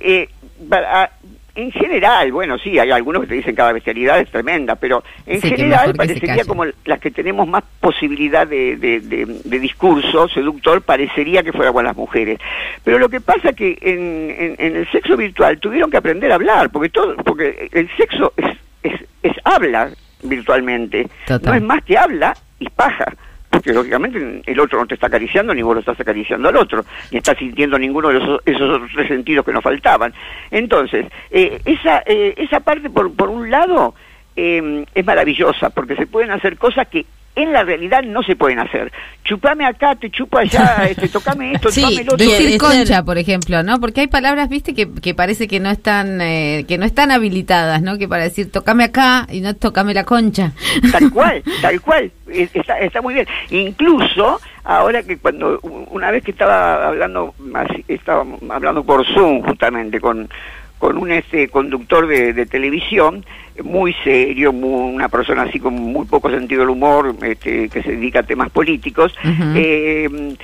eh, 0.00 0.28
para- 0.68 1.10
en 1.56 1.70
general, 1.70 2.32
bueno, 2.32 2.58
sí, 2.58 2.78
hay 2.80 2.90
algunos 2.90 3.22
que 3.22 3.28
te 3.28 3.34
dicen 3.34 3.54
cada 3.54 3.72
bestialidad 3.72 4.18
es 4.18 4.28
tremenda, 4.30 4.74
pero 4.74 5.04
en 5.24 5.40
Sí, 5.40 5.48
general 5.50 5.94
parecería 5.94 6.44
como 6.44 6.64
las 6.84 6.98
que 6.98 7.12
tenemos 7.12 7.46
más 7.46 7.62
posibilidad 7.80 8.44
de, 8.46 8.76
de- 8.76 9.00
de- 9.00 9.40
de 9.44 9.58
discurso 9.60 10.28
seductor, 10.28 10.82
parecería 10.82 11.42
que 11.44 11.52
fuera 11.52 11.72
con 11.72 11.84
las 11.84 11.96
mujeres. 11.96 12.40
Pero 12.82 12.98
lo 12.98 13.08
que 13.08 13.20
pasa 13.20 13.52
que 13.52 13.78
en, 13.80 14.34
en- 14.36 14.56
en 14.58 14.76
el 14.76 14.90
sexo 14.90 15.16
virtual 15.16 15.58
tuvieron 15.60 15.90
que 15.90 15.96
aprender 15.96 16.32
a 16.32 16.34
hablar, 16.34 16.70
porque 16.70 16.88
todo, 16.88 17.14
porque 17.18 17.68
el 17.72 17.88
sexo 17.96 18.32
es, 18.36 18.56
es, 18.82 19.00
es 19.22 19.32
habla 19.44 19.90
virtualmente, 20.22 21.06
Total. 21.26 21.50
no 21.52 21.54
es 21.56 21.62
más 21.62 21.84
que 21.84 21.96
habla 21.96 22.34
y 22.58 22.68
paja. 22.70 23.12
Porque 23.64 23.72
lógicamente 23.78 24.42
el 24.44 24.60
otro 24.60 24.78
no 24.78 24.86
te 24.86 24.92
está 24.92 25.06
acariciando 25.06 25.54
ni 25.54 25.62
vos 25.62 25.72
lo 25.72 25.80
estás 25.80 25.98
acariciando 25.98 26.50
al 26.50 26.56
otro, 26.56 26.84
ni 27.10 27.16
estás 27.16 27.38
sintiendo 27.38 27.78
ninguno 27.78 28.10
de 28.10 28.18
esos, 28.18 28.42
esos 28.44 28.70
otros 28.70 28.90
tres 28.94 29.08
sentidos 29.08 29.42
que 29.42 29.54
nos 29.54 29.64
faltaban. 29.64 30.12
Entonces, 30.50 31.06
eh, 31.30 31.62
esa, 31.64 32.02
eh, 32.04 32.34
esa 32.36 32.60
parte 32.60 32.90
por, 32.90 33.14
por 33.14 33.30
un 33.30 33.50
lado 33.50 33.94
eh, 34.36 34.84
es 34.94 35.06
maravillosa, 35.06 35.70
porque 35.70 35.96
se 35.96 36.06
pueden 36.06 36.30
hacer 36.30 36.58
cosas 36.58 36.88
que 36.88 37.06
en 37.36 37.52
la 37.52 37.64
realidad 37.64 38.02
no 38.02 38.22
se 38.22 38.36
pueden 38.36 38.58
hacer. 38.60 38.92
Chupame 39.24 39.66
acá, 39.66 39.94
te 39.96 40.10
chupo 40.10 40.38
allá, 40.38 40.84
este, 40.88 41.08
tocame 41.08 41.52
esto, 41.52 41.70
Sí, 41.70 41.80
tocame 41.80 42.02
el 42.02 42.08
otro. 42.08 42.26
Decir 42.26 42.58
concha, 42.58 43.02
por 43.02 43.18
ejemplo, 43.18 43.62
¿no? 43.62 43.80
Porque 43.80 44.02
hay 44.02 44.06
palabras, 44.06 44.48
viste, 44.48 44.74
que, 44.74 44.88
que 44.92 45.14
parece 45.14 45.48
que 45.48 45.60
no 45.60 45.70
están 45.70 46.20
eh, 46.20 46.64
que 46.68 46.78
no 46.78 46.84
están 46.84 47.10
habilitadas, 47.10 47.82
¿no? 47.82 47.98
Que 47.98 48.08
para 48.08 48.24
decir 48.24 48.52
tocame 48.52 48.84
acá 48.84 49.26
y 49.30 49.40
no 49.40 49.54
tocame 49.54 49.94
la 49.94 50.04
concha. 50.04 50.52
Tal 50.92 51.10
cual, 51.12 51.42
tal 51.60 51.80
cual. 51.80 52.10
Eh, 52.28 52.48
Está, 52.54 52.78
está 52.78 53.02
muy 53.02 53.14
bien. 53.14 53.26
Incluso, 53.50 54.40
ahora 54.64 55.02
que 55.02 55.18
cuando, 55.18 55.58
una 55.60 56.10
vez 56.10 56.24
que 56.24 56.30
estaba 56.30 56.88
hablando, 56.88 57.34
estaba 57.88 58.24
hablando 58.50 58.84
por 58.84 59.04
Zoom 59.06 59.42
justamente 59.42 60.00
con, 60.00 60.28
con 60.78 60.98
un 60.98 61.10
este 61.10 61.48
conductor 61.48 62.06
de, 62.06 62.32
de 62.32 62.46
televisión, 62.46 63.24
muy 63.62 63.94
serio, 64.04 64.52
muy- 64.52 64.94
una 64.94 65.08
persona 65.08 65.42
así 65.42 65.58
con 65.60 65.74
muy 65.74 66.04
poco 66.06 66.30
sentido 66.30 66.60
del 66.62 66.70
humor, 66.70 67.14
este, 67.22 67.68
que 67.68 67.82
se 67.82 67.92
dedica 67.92 68.20
a 68.20 68.22
temas 68.24 68.50
políticos, 68.50 69.14
eh, 69.56 70.34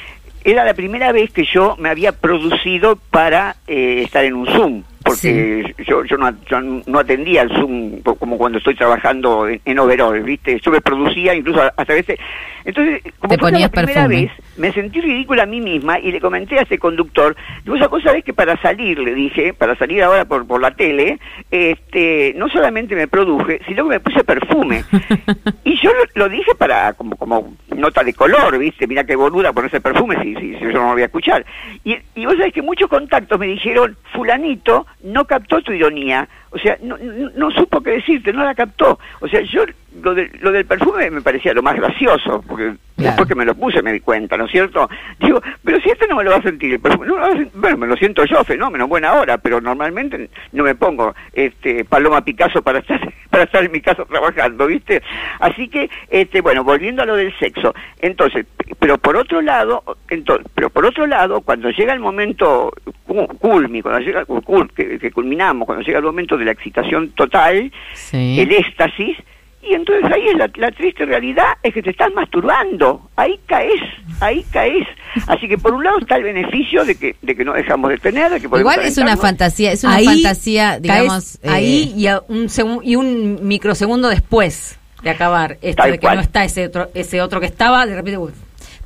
era 0.45 0.65
la 0.65 0.73
primera 0.75 1.13
vez 1.13 1.31
que 1.33 1.45
yo 1.45 1.77
me 1.79 1.91
había 1.91 2.13
producido 2.13 2.97
para 3.11 3.57
eh, 3.67 4.03
estar 4.05 4.25
en 4.25 4.35
un 4.35 4.47
Zoom, 4.47 4.83
porque 5.03 5.75
yo, 5.87 6.05
yo, 6.05 6.17
no, 6.19 6.31
yo 6.47 6.61
no 6.61 6.99
atendía 6.99 7.43
el 7.43 7.51
Zoom 7.51 8.01
como 8.03 8.37
cuando 8.37 8.59
estoy 8.59 8.75
trabajando 8.75 9.49
en, 9.49 9.61
en 9.65 9.79
overall, 9.79 10.21
¿viste? 10.23 10.61
Yo 10.61 10.71
me 10.71 10.81
producía 10.81 11.35
incluso 11.35 11.63
hasta 11.63 11.95
veces... 11.95 12.19
Entonces, 12.63 13.03
como 13.19 13.39
fue 13.39 13.53
la 13.53 13.71
primera 13.71 14.03
perfume. 14.03 14.21
vez, 14.21 14.33
me 14.59 14.71
sentí 14.73 15.01
ridícula 15.01 15.45
a 15.45 15.47
mí 15.47 15.63
misma 15.63 15.99
y 15.99 16.13
le 16.13 16.21
comenté 16.21 16.59
a 16.59 16.63
ese 16.63 16.79
conductor, 16.79 17.35
digo, 17.65 17.77
esa 17.77 17.89
cosa 17.89 18.13
es 18.13 18.23
que 18.23 18.35
para 18.35 18.61
salir, 18.61 18.99
le 18.99 19.15
dije, 19.15 19.55
para 19.55 19.75
salir 19.77 20.03
ahora 20.03 20.27
por, 20.27 20.47
por 20.47 20.61
la 20.61 20.71
tele, 20.73 21.19
este, 21.51 22.35
no 22.37 22.51
solamente 22.51 22.95
me 22.95 23.09
produje, 23.09 23.63
sino 23.67 23.85
que 23.85 23.91
me 23.91 24.01
puse 24.01 24.23
perfume. 24.23 24.85
y 25.65 25.81
yo 25.81 25.91
lo, 25.91 26.05
lo 26.15 26.29
dije 26.29 26.55
para, 26.55 26.93
como, 26.93 27.17
como 27.17 27.57
nota 27.75 28.05
de 28.05 28.13
color, 28.13 28.59
¿viste? 28.59 28.87
Mira 28.87 29.05
qué 29.05 29.17
boluda 29.17 29.55
ponerse 29.55 29.81
perfume 29.81 30.23
si, 30.23 30.35
si, 30.35 30.55
si 30.59 30.61
yo 30.61 30.73
no 30.73 30.89
lo 30.89 30.93
voy 30.93 31.03
a 31.03 31.07
escuchar. 31.07 31.47
Y, 31.83 31.97
y 32.15 32.27
vos 32.27 32.37
sabés 32.37 32.53
que 32.53 32.63
muchos 32.63 32.91
contactos 32.91 33.39
me 33.39 33.47
dijeron, 33.47 33.97
fulanito 34.13 34.87
no 35.03 35.25
captó 35.25 35.61
tu 35.63 35.73
ironía. 35.73 36.29
O 36.51 36.59
sea, 36.59 36.77
no, 36.83 36.97
no, 37.37 37.51
supo 37.51 37.81
qué 37.83 37.91
decirte, 37.93 38.33
no 38.33 38.45
la 38.45 38.55
captó. 38.55 38.99
O 39.21 39.29
sea, 39.29 39.41
yo 39.43 39.65
lo, 40.03 40.15
de- 40.15 40.31
lo 40.41 40.53
del 40.53 40.65
perfume 40.67 41.11
me 41.11 41.23
parecía 41.23 41.53
lo 41.55 41.63
más 41.63 41.77
gracioso, 41.77 42.43
porque 42.47 42.75
Claro. 43.01 43.11
después 43.17 43.29
que 43.29 43.35
me 43.35 43.45
lo 43.45 43.55
puse 43.55 43.83
me 43.83 43.93
di 43.93 44.01
cuenta, 44.01 44.37
¿no 44.37 44.45
es 44.47 44.51
cierto? 44.53 44.89
Digo, 45.19 45.41
pero 45.65 45.81
si 45.81 45.91
este 45.91 46.07
no 46.07 46.17
me 46.17 46.25
lo 46.25 46.31
va 46.31 46.37
a 46.37 46.43
sentir, 46.43 46.73
el 46.75 46.81
perfume, 46.81 47.07
no 47.07 47.17
lo 47.17 47.21
va 47.23 47.29
a 47.29 47.47
bueno, 47.55 47.77
me 47.79 47.87
lo 47.87 47.97
siento 47.97 48.25
yo, 48.25 48.43
fenómeno, 48.45 48.87
buena 48.89 49.15
hora, 49.15 49.39
pero 49.39 49.61
normalmente 49.61 50.29
no 50.53 50.65
me 50.65 50.75
pongo 50.75 51.15
este 51.33 51.85
Paloma 51.85 52.25
Picasso 52.25 52.63
para 52.63 52.79
estar 52.81 53.01
para 53.31 53.45
estar 53.45 53.65
en 53.65 53.71
mi 53.73 53.81
casa 53.81 54.05
trabajando, 54.05 54.67
¿viste? 54.67 55.03
Así 55.39 55.69
que, 55.69 55.89
este, 56.09 56.41
bueno, 56.41 56.65
volviendo 56.65 57.03
a 57.03 57.07
lo 57.07 57.15
del 57.15 57.33
sexo, 57.39 57.73
entonces, 58.01 58.45
pero 58.81 58.99
por 58.99 59.17
otro 59.17 59.41
lado, 59.41 59.85
entonces, 60.09 60.47
pero 60.55 60.69
por 60.71 60.85
otro 60.85 61.07
lado, 61.07 61.41
cuando 61.43 61.71
llega 61.71 61.93
el 61.93 62.01
momento 62.01 62.73
cu- 63.07 63.29
culmi, 63.39 63.83
cuando 63.83 64.01
llega 64.01 64.25
cul- 64.27 64.71
que, 64.75 64.99
que 64.99 65.11
culminamos, 65.13 65.65
cuando 65.67 65.85
llega 65.85 65.99
el 65.99 66.05
momento 66.05 66.37
de 66.37 66.45
la 66.45 66.51
excitación 66.51 67.11
total, 67.11 67.71
Sí. 67.95 68.41
el 68.41 68.51
éxtasis, 68.53 69.17
y 69.63 69.75
entonces 69.75 70.11
ahí 70.13 70.27
es 70.29 70.35
la, 70.39 70.51
la 70.57 70.71
triste 70.73 71.05
realidad 71.05 71.45
es 71.63 71.75
que 71.75 71.83
te 71.83 71.91
estás 71.91 72.13
masturbando, 72.15 73.11
ahí 73.17 73.39
caes, 73.47 73.81
ahí 74.21 74.45
caes. 74.53 74.87
Así 75.27 75.49
que 75.49 75.59
por 75.59 75.75
un 75.75 75.85
lado 75.85 75.99
está 75.99 76.17
el 76.17 76.23
beneficio 76.25 76.85
de 76.85 76.95
que, 76.95 77.17
de 77.21 77.35
que 77.37 77.45
no 77.45 77.53
dejamos 77.53 77.91
de 77.91 77.99
tener, 77.99 78.31
de 78.31 78.41
que 78.41 78.47
Igual 78.47 78.81
es 78.81 78.97
una 78.99 79.17
fantasía, 79.17 79.73
es 79.73 79.85
una 79.85 79.97
Ahí 79.97 80.05
fantasía, 80.07 80.69
caes 80.71 80.83
digamos, 80.83 81.35
eh, 81.43 81.49
ahí 81.49 81.93
y, 81.97 82.07
a 82.07 82.21
un 82.29 82.49
segun- 82.49 82.81
y 82.83 82.97
un 82.97 83.47
microsegundo 83.47 84.09
después 84.09 84.79
de 85.03 85.11
acabar 85.11 85.59
esto 85.63 85.83
Tal 85.83 85.93
de 85.93 85.99
que 85.99 86.03
cual. 86.03 86.17
no 86.17 86.21
está 86.23 86.45
ese 86.45 86.67
otro 86.67 86.89
ese 86.95 87.21
otro 87.23 87.41
que 87.41 87.47
estaba 87.47 87.87
de 87.87 87.95
repente 87.97 88.19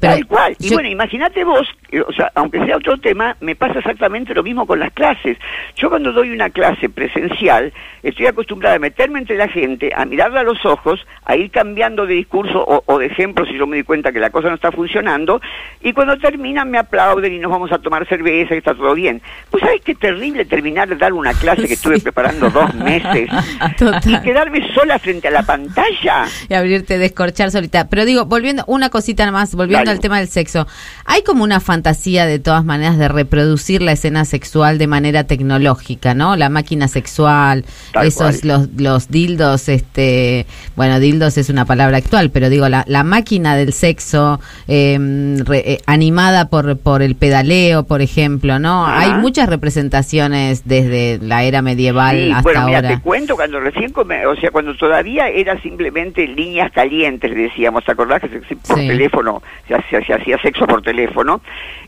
pero 0.01 0.15
Tal 0.15 0.27
cual. 0.27 0.57
Y 0.59 0.69
yo- 0.69 0.75
bueno, 0.75 0.89
imagínate 0.89 1.45
vos, 1.45 1.67
eh, 1.84 1.84
o 2.01 2.13
sea, 2.13 2.31
aunque 2.35 2.65
sea 2.65 2.77
otro 2.77 2.99
tema, 2.99 3.37
me 3.41 3.55
pasa 3.57 3.79
exactamente 3.79 4.35
lo 4.35 4.43
mismo 4.43 4.67
con 4.67 4.79
las 4.81 4.93
clases. 4.93 5.39
Yo 5.77 5.91
cuando 5.91 6.13
doy 6.13 6.31
una 6.31 6.51
clase 6.51 6.89
presencial, 6.89 7.73
estoy 8.03 8.27
acostumbrada 8.27 8.77
a 8.77 8.79
meterme 8.79 9.19
entre 9.21 9.37
la 9.37 9.49
gente, 9.49 9.91
a 9.95 10.05
mirarla 10.05 10.41
a 10.41 10.45
los 10.45 10.65
ojos, 10.67 11.07
a 11.25 11.37
ir 11.37 11.51
cambiando 11.51 12.07
de 12.07 12.15
discurso 12.15 12.65
o, 12.65 12.83
o 12.87 12.99
de 12.99 13.07
ejemplo 13.07 13.45
si 13.47 13.55
yo 13.57 13.67
me 13.67 13.77
di 13.77 13.83
cuenta 13.83 14.13
que 14.13 14.21
la 14.21 14.31
cosa 14.31 14.49
no 14.49 14.55
está 14.55 14.73
funcionando, 14.73 15.41
y 15.83 15.93
cuando 15.93 16.17
terminan 16.19 16.71
me 16.71 16.79
aplauden 16.79 17.33
y 17.33 17.39
nos 17.39 17.51
vamos 17.51 17.71
a 17.73 17.79
tomar 17.79 18.07
cerveza 18.09 18.55
y 18.55 18.59
está 18.59 18.75
todo 18.75 18.95
bien. 18.95 19.23
Pues 19.51 19.63
sabés 19.63 19.81
qué 19.83 19.95
terrible 19.95 20.45
terminar 20.45 20.89
de 20.89 20.97
dar 20.97 21.13
una 21.13 21.33
clase 21.35 21.67
que 21.67 21.75
estuve 21.75 22.01
preparando 22.01 22.51
dos 22.51 22.75
meses 22.75 23.29
Total. 23.79 24.03
y 24.05 24.21
quedarme 24.23 24.73
sola 24.75 24.99
frente 24.99 25.29
a 25.29 25.31
la 25.31 25.43
pantalla. 25.43 26.25
y 26.49 26.55
abrirte, 26.55 26.99
descorchar 26.99 27.51
solita. 27.51 27.89
Pero 27.89 28.05
digo, 28.05 28.25
volviendo, 28.27 28.65
una 28.67 28.91
cosita 28.91 29.31
más, 29.31 29.55
volviendo 29.55 29.87
Dale. 29.87 29.93
al 29.97 30.01
tema 30.01 30.19
del 30.19 30.29
sexo. 30.29 30.67
Hay 31.05 31.23
como 31.23 31.45
una 31.45 31.61
fantasía 31.61 31.84
de 31.85 32.39
todas 32.39 32.65
maneras 32.65 32.97
de 32.97 33.09
reproducir 33.09 33.83
la 33.83 33.93
escena 33.93 34.25
sexual 34.25 34.79
de 34.79 34.87
manera 34.87 35.25
tecnológica, 35.25 36.15
¿no? 36.15 36.35
La 36.35 36.49
máquina 36.49 36.89
sexual, 36.89 37.65
Tal 37.93 38.07
esos 38.07 38.41
cual. 38.41 38.69
los, 38.75 38.81
los 38.81 39.09
dildos, 39.11 39.69
este, 39.69 40.47
bueno, 40.77 40.99
dildos 40.99 41.37
es 41.37 41.51
una 41.51 41.67
palabra 41.67 41.99
actual, 41.99 42.31
pero 42.31 42.49
digo, 42.49 42.69
la, 42.71 42.85
la 42.89 43.05
máquina 43.05 43.55
del 43.55 43.73
sexo 43.75 44.41
eh, 44.67 44.99
re- 45.45 45.73
eh, 45.75 45.79
animada 45.87 46.49
por, 46.49 46.79
por 46.79 47.03
el 47.03 47.17
pedaleo, 47.17 47.85
por 47.85 48.01
ejemplo, 48.01 48.59
¿no? 48.59 48.87
Ajá. 48.87 49.01
Hay 49.01 49.21
muchas 49.21 49.49
representaciones 49.49 50.63
desde 50.67 51.19
la 51.23 51.45
era 51.45 51.61
medieval 51.63 52.17
Sí, 52.17 52.31
hasta 52.31 52.43
bueno, 52.43 52.65
mira, 52.67 52.79
ahora. 52.79 52.89
te 52.97 53.01
cuento 53.01 53.37
cuando 53.37 53.61
recién, 53.61 53.93
come- 53.93 54.25
o 54.27 54.35
sea, 54.37 54.51
cuando 54.51 54.75
todavía 54.77 55.29
era 55.29 55.61
simplemente 55.61 56.27
líneas 56.27 56.73
calientes, 56.73 57.35
decíamos, 57.35 57.85
¿te 57.85 57.93
acordás 57.93 58.23
que 58.23 58.29
se- 58.29 58.45
se- 58.45 58.57
por 58.57 58.79
Sí. 58.79 58.89
teléfono 58.89 59.43
se 59.69 59.75
hacía, 59.75 60.05
se 60.07 60.15
hacía 60.15 60.39
sexo 60.41 60.67
por 60.67 60.81
teléfono? 60.83 61.43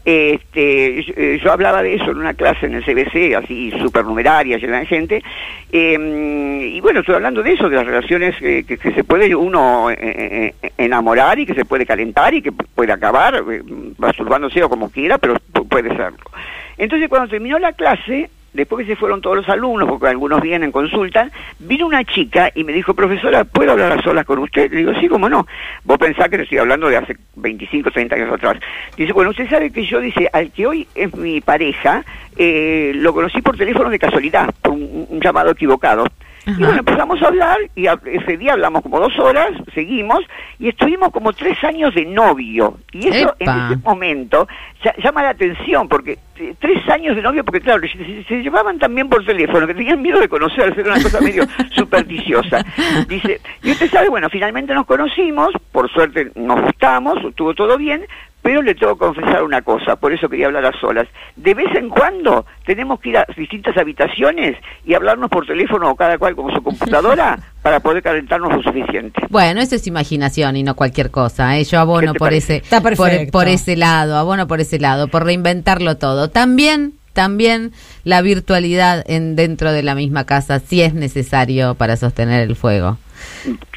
Este, 0.05 1.03
yo, 1.03 1.13
eh, 1.17 1.41
yo 1.43 1.53
hablaba 1.53 1.83
de 1.83 1.95
eso 1.95 2.11
en 2.13 2.19
una 2.19 2.35
clase 2.35 2.67
en 2.67 2.75
el 2.75 2.85
CBC, 2.85 3.35
así 3.37 3.73
supernumeraria, 3.81 4.57
llena 4.59 4.79
de 4.81 4.87
gente, 4.87 5.23
eh, 5.73 6.71
y 6.73 6.81
bueno, 6.81 7.01
estoy 7.01 7.17
hablando 7.17 7.43
de 7.43 7.53
eso, 7.53 7.69
de 7.69 7.77
las 7.77 7.87
relaciones 7.87 8.37
eh, 8.41 8.65
que, 8.67 8.77
se 8.77 9.03
puede 9.05 9.35
uno 9.35 9.89
eh, 9.91 10.55
enamorar 10.79 11.39
y 11.41 11.47
que 11.47 11.55
se 11.55 11.65
puede 11.65 11.85
calentar 11.85 12.33
y 12.35 12.43
que 12.43 12.53
pu- 12.53 12.67
puede 12.75 12.93
acabar, 12.93 13.43
masturbándose 13.99 14.63
o 14.63 14.69
como 14.69 14.91
quiera, 14.91 15.19
pero 15.19 15.35
pu- 15.53 15.69
puede 15.69 15.89
serlo. 15.97 16.19
Entonces, 16.79 17.09
cuando 17.09 17.29
terminó 17.29 17.59
la 17.59 17.73
clase, 17.73 18.31
después 18.57 18.85
que 18.85 18.95
se 18.95 18.99
fueron 18.99 19.21
todos 19.21 19.37
los 19.37 19.49
alumnos, 19.49 19.89
porque 19.89 20.09
algunos 20.09 20.41
vienen, 20.41 20.73
consultan, 20.73 21.31
vino 21.59 21.87
una 21.87 22.03
chica 22.05 22.51
y 22.55 22.65
me 22.65 22.73
dijo, 22.73 22.95
profesora, 22.95 23.45
¿puedo 23.45 23.73
hablar 23.73 23.93
a 23.93 24.03
solas 24.03 24.25
con 24.25 24.39
usted? 24.39 24.71
Le 24.71 24.79
digo, 24.79 24.93
sí, 24.99 25.09
cómo 25.09 25.29
no. 25.29 25.47
Vos 25.85 25.99
pensás 25.99 26.29
que 26.29 26.39
le 26.39 26.43
estoy 26.45 26.59
hablando 26.59 26.89
de 26.89 26.97
hace 26.97 27.17
25, 27.37 27.91
30 27.91 28.15
años 28.17 28.33
atrás. 28.33 28.57
Dice, 28.97 29.13
bueno, 29.13 29.31
usted 29.31 29.49
sabe 29.49 29.71
que 29.71 29.85
yo, 29.85 30.01
dice, 30.01 30.29
al 30.33 30.51
que 30.51 30.67
hoy 30.67 30.89
es 30.95 31.15
mi 31.15 31.41
pareja, 31.41 32.05
eh, 32.37 32.93
lo 32.95 33.13
conocí 33.13 33.43
por 33.43 33.57
teléfono 33.57 33.91
de 33.91 33.99
casualidad, 33.99 34.53
por 34.61 34.73
un, 34.73 35.07
un 35.09 35.21
llamado 35.21 35.51
equivocado. 35.51 36.07
Y 36.47 36.53
bueno, 36.63 36.79
empezamos 36.79 37.21
a 37.23 37.27
hablar 37.27 37.59
y 37.75 37.87
a- 37.89 37.99
ese 38.05 38.37
día 38.37 38.53
hablamos 38.53 38.83
como 38.83 39.01
dos 39.01 39.19
horas, 39.19 39.51
seguimos 39.75 40.21
y 40.61 40.69
estuvimos 40.69 41.11
como 41.11 41.33
tres 41.33 41.63
años 41.65 41.95
de 41.95 42.05
novio. 42.07 42.79
Y 42.93 43.09
eso 43.09 43.35
en 43.41 43.49
ese 43.73 43.77
momento 43.85 44.47
ya- 44.85 44.95
llama 45.03 45.23
la 45.25 45.31
atención 45.31 45.89
porque 45.89 46.19
eh, 46.39 46.55
tres 46.61 46.89
años 46.89 47.17
de 47.17 47.23
novio, 47.23 47.45
porque 47.45 47.61
claro, 47.61 47.83
se 48.29 48.43
llevaban 48.43 48.79
también 48.79 49.09
por 49.09 49.25
teléfono, 49.25 49.67
que 49.67 49.75
tenían 49.75 50.01
miedo 50.03 50.21
de 50.21 50.29
conocerse, 50.29 50.81
era 50.83 50.93
una 50.95 51.03
cosa 51.03 51.21
medio 51.21 51.45
supersticiosa. 51.71 52.65
Dice, 53.09 53.41
y 53.63 53.71
usted 53.73 53.91
sabe, 53.91 54.09
bueno, 54.09 54.29
finalmente 54.31 54.73
nos 54.75 54.87
conocimos, 54.87 55.49
por 55.73 55.91
suerte 55.91 56.31
nos 56.37 56.61
gustamos, 56.63 57.17
estuvo 57.25 57.55
todo 57.55 57.77
bien, 57.79 58.05
pero 58.47 58.63
le 58.63 58.77
tengo 58.77 58.93
que 58.95 59.07
confesar 59.07 59.43
una 59.43 59.61
cosa, 59.63 59.97
por 59.97 60.13
eso 60.13 60.29
quería 60.29 60.47
hablar 60.47 60.67
a 60.67 60.81
solas. 60.81 61.09
De 61.35 61.53
vez 61.53 61.67
en 61.75 61.89
cuando 61.89 62.47
tenemos 62.65 63.01
que 63.01 63.09
ir 63.09 63.19
a 63.19 63.27
distintas 63.37 63.77
habitaciones 63.77 64.57
y 64.85 64.95
hablarnos 64.95 65.29
por 65.31 65.45
teléfono 65.45 65.91
o 65.91 65.97
cada 65.97 66.17
cual 66.17 66.37
con 66.37 66.55
su 66.55 66.63
computadora 66.63 67.37
para 67.63 67.81
poder 67.81 68.05
calentarnos 68.05 68.55
lo 68.55 68.63
suficiente. 68.63 69.21
Bueno, 69.31 69.61
eso 69.61 69.75
es 69.75 69.89
imaginación 69.89 70.55
y 70.57 70.63
no 70.63 70.77
cualquier 70.77 71.11
cosa. 71.11 71.59
¿eh? 71.59 71.65
Yo 71.65 71.81
abono 71.81 72.13
¿Qué 72.13 72.13
te 72.13 72.19
por 72.21 72.29
parece? 72.29 72.57
ese, 72.59 72.65
Está 72.65 72.81
por, 72.81 72.97
por 73.33 73.49
ese 73.49 73.75
lado, 73.75 74.17
abono 74.17 74.47
por 74.47 74.61
ese 74.61 74.79
lado, 74.79 75.09
por 75.09 75.25
reinventarlo 75.25 75.97
todo. 75.97 76.31
También, 76.31 76.93
también 77.15 77.73
la 78.05 78.23
virtualidad 78.23 79.03
en 79.09 79.35
dentro 79.35 79.73
de 79.73 79.83
la 79.83 79.97
misma 79.97 80.25
casa, 80.25 80.61
si 80.61 80.83
es 80.83 80.95
necesario 80.95 81.75
para 81.75 81.97
sostener 81.97 82.49
el 82.49 82.55
fuego. 82.55 82.97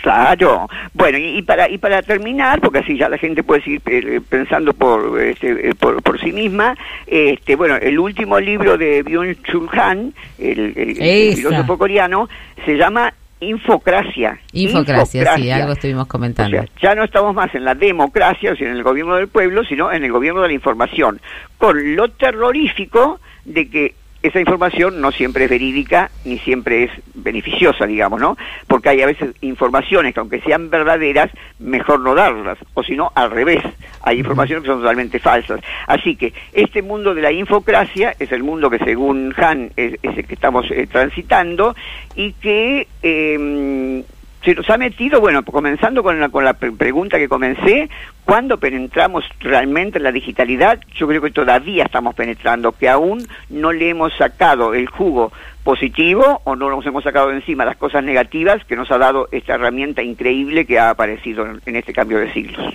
Claro. 0.01 0.67
Bueno, 0.93 1.17
y, 1.17 1.38
y 1.38 1.41
para 1.43 1.69
y 1.69 1.77
para 1.77 2.01
terminar, 2.01 2.59
porque 2.62 2.79
así 2.79 2.97
ya 2.97 3.09
la 3.09 3.17
gente 3.17 3.43
puede 3.43 3.62
seguir 3.62 3.81
eh, 3.85 4.21
pensando 4.27 4.73
por, 4.73 5.19
este, 5.21 5.69
eh, 5.69 5.75
por 5.75 6.01
por 6.01 6.19
sí 6.19 6.31
misma, 6.31 6.75
este 7.05 7.55
bueno, 7.55 7.75
el 7.75 7.99
último 7.99 8.39
libro 8.39 8.77
de 8.77 9.03
Byung-Chul 9.03 9.69
Han, 9.73 10.13
el, 10.39 10.59
el- 10.75 11.01
el 11.01 11.29
Esa. 11.29 11.35
filósofo 11.38 11.77
coreano, 11.77 12.29
se 12.65 12.77
llama 12.77 13.13
Infocracia. 13.41 14.39
Infocracia, 14.53 15.35
sí, 15.35 15.49
algo 15.51 15.73
estuvimos 15.73 16.03
O 16.05 16.07
comentando. 16.07 16.57
sea, 16.57 16.65
ya 16.81 16.95
no 16.95 17.03
estamos 17.03 17.33
más 17.35 17.53
en 17.55 17.63
la 17.65 17.75
democracia, 17.75 18.51
o 18.53 18.55
sea, 18.55 18.67
en 18.69 18.75
el 18.75 18.83
gobierno 18.83 19.15
del 19.15 19.27
pueblo, 19.27 19.63
sino 19.65 19.91
en 19.91 20.03
el 20.03 20.12
gobierno 20.12 20.41
de 20.41 20.47
la 20.49 20.53
información, 20.53 21.21
con 21.57 21.95
lo 21.95 22.09
terrorífico 22.09 23.19
de 23.45 23.69
que 23.69 23.95
esa 24.21 24.39
información 24.39 25.01
no 25.01 25.12
siempre 25.12 25.45
es 25.45 25.49
verídica 25.49 26.12
ni 26.25 26.38
siempre 26.39 26.84
es 26.84 26.91
beneficiosa, 27.13 27.86
digamos, 27.86 28.19
¿no? 28.19 28.38
Porque 28.67 28.89
hay 28.89 29.01
a 29.01 29.05
veces 29.05 29.36
informaciones 29.41 30.13
que 30.13 30.19
aunque 30.19 30.41
sean 30.41 30.69
verdaderas, 30.69 31.32
mejor 31.60 32.01
no 32.01 32.15
darlas, 32.15 32.58
o 32.73 32.84
si 32.84 32.95
no, 32.95 33.12
al 33.15 33.32
revés, 33.32 33.63
hay 34.01 34.19
informaciones 34.19 34.63
que 34.63 34.69
son 34.69 34.82
totalmente 34.82 35.19
falsas. 35.19 35.62
Así 35.88 36.15
que 36.15 36.34
este 36.53 36.82
mundo 36.82 37.13
de 37.13 37.21
la 37.21 37.32
infocracia 37.32 38.15
es 38.19 38.32
el 38.32 38.43
mundo 38.43 38.69
que 38.69 38.79
según 38.79 39.34
Han 39.38 39.71
es, 39.75 39.93
es 40.01 40.17
el 40.17 40.25
que 40.25 40.34
estamos 40.34 40.69
eh, 40.71 40.88
transitando 40.88 41.75
y 42.15 42.34
que... 42.34 42.88
eh, 43.01 44.03
se 44.43 44.56
nos 44.56 44.69
ha 44.69 44.78
metido, 44.78 45.19
bueno, 45.19 45.43
comenzando 45.43 46.02
con 46.02 46.19
la, 46.19 46.30
con 46.30 46.45
la 46.45 46.54
pre- 46.54 46.71
pregunta 46.71 47.17
que 47.17 47.28
comencé, 47.28 47.89
¿cuándo 48.23 48.58
penetramos 48.58 49.25
realmente 49.41 49.97
en 49.97 50.04
la 50.04 50.12
digitalidad? 50.13 50.80
Yo 50.95 51.08
creo 51.08 51.21
que 51.21 51.32
todavía 51.32 51.84
estamos 51.84 52.15
penetrando, 52.15 52.71
que 52.71 52.88
aún 52.88 53.28
no 53.49 53.73
le 53.73 53.89
hemos 53.89 54.13
sacado 54.15 54.73
el 54.73 54.88
jugo 54.88 55.32
positivo 55.69 56.41
o 56.45 56.55
no 56.55 56.67
nos 56.71 56.84
hemos 56.88 57.03
sacado 57.03 57.27
de 57.27 57.36
encima 57.36 57.63
las 57.63 57.77
cosas 57.77 58.03
negativas 58.03 58.65
que 58.65 58.75
nos 58.75 58.89
ha 58.89 58.97
dado 58.97 59.29
esta 59.32 59.53
herramienta 59.53 60.01
increíble 60.01 60.65
que 60.65 60.79
ha 60.79 60.89
aparecido 60.89 61.45
en, 61.45 61.75
este 61.75 61.93
cambio 61.93 62.17
de 62.17 62.34
siglos. 62.34 62.73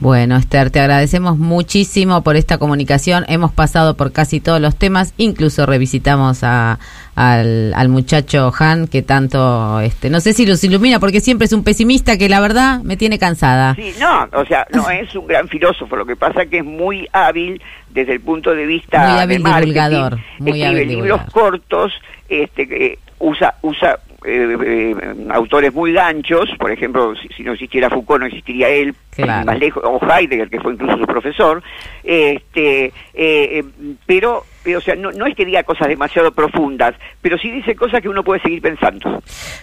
Bueno, 0.00 0.36
Esther, 0.36 0.70
te 0.70 0.80
agradecemos 0.80 1.36
muchísimo 1.36 2.24
por 2.24 2.36
esta 2.36 2.56
comunicación. 2.56 3.26
Hemos 3.28 3.52
pasado 3.52 3.98
por 3.98 4.12
casi 4.12 4.40
todos 4.40 4.62
los 4.62 4.76
temas, 4.76 5.12
incluso 5.18 5.66
revisitamos 5.66 6.42
a, 6.42 6.78
al, 7.14 7.74
al 7.74 7.88
muchacho 7.90 8.50
Han, 8.58 8.88
que 8.88 9.02
tanto, 9.02 9.80
este, 9.80 10.08
no 10.08 10.20
sé 10.20 10.32
si 10.32 10.46
los 10.46 10.64
ilumina, 10.64 10.98
porque 11.00 11.20
siempre 11.20 11.44
es 11.44 11.52
un 11.52 11.64
pesimista 11.64 12.16
que 12.16 12.30
la 12.30 12.40
verdad 12.40 12.80
me 12.82 12.96
tiene 12.96 13.18
cansada. 13.18 13.74
Sí, 13.74 13.92
no, 14.00 14.26
o 14.32 14.46
sea, 14.46 14.66
no 14.72 14.88
es 14.90 15.14
un 15.14 15.26
gran 15.26 15.48
filósofo, 15.48 15.96
lo 15.96 16.06
que 16.06 16.16
pasa 16.16 16.46
que 16.46 16.58
es 16.58 16.64
muy 16.64 17.06
hábil 17.12 17.60
desde 17.90 18.14
el 18.14 18.20
punto 18.20 18.54
de 18.54 18.64
vista 18.64 19.06
Muy 19.06 19.20
hábil 19.20 19.42
de 19.42 19.50
divulgador, 19.50 20.18
muy 20.38 20.50
escribe 20.50 20.66
hábil 20.66 20.88
libros 20.88 21.04
divulgador. 21.04 21.32
cortos, 21.32 21.92
este, 22.40 22.98
usa 23.18 23.54
usa 23.62 23.98
eh, 24.24 24.56
eh, 24.64 24.96
autores 25.30 25.72
muy 25.74 25.92
ganchos, 25.92 26.50
por 26.58 26.70
ejemplo, 26.70 27.14
si, 27.16 27.28
si 27.28 27.42
no 27.42 27.52
existiera 27.52 27.90
Foucault 27.90 28.20
no 28.20 28.26
existiría 28.26 28.68
él, 28.68 28.94
Claro. 29.14 29.44
más 29.44 29.58
lejos, 29.58 29.82
o 29.84 30.00
Heidegger, 30.00 30.48
que 30.48 30.60
fue 30.60 30.72
incluso 30.72 30.96
su 30.96 31.04
profesor, 31.04 31.62
este, 32.02 32.86
eh, 32.86 32.92
eh, 33.14 33.64
pero, 34.06 34.44
pero, 34.62 34.78
o 34.78 34.80
sea, 34.80 34.94
no, 34.94 35.10
no 35.10 35.26
es 35.26 35.34
que 35.34 35.44
diga 35.44 35.64
cosas 35.64 35.88
demasiado 35.88 36.32
profundas, 36.32 36.94
pero 37.20 37.36
sí 37.36 37.50
dice 37.50 37.74
cosas 37.74 38.00
que 38.00 38.08
uno 38.08 38.22
puede 38.22 38.40
seguir 38.40 38.62
pensando. 38.62 39.22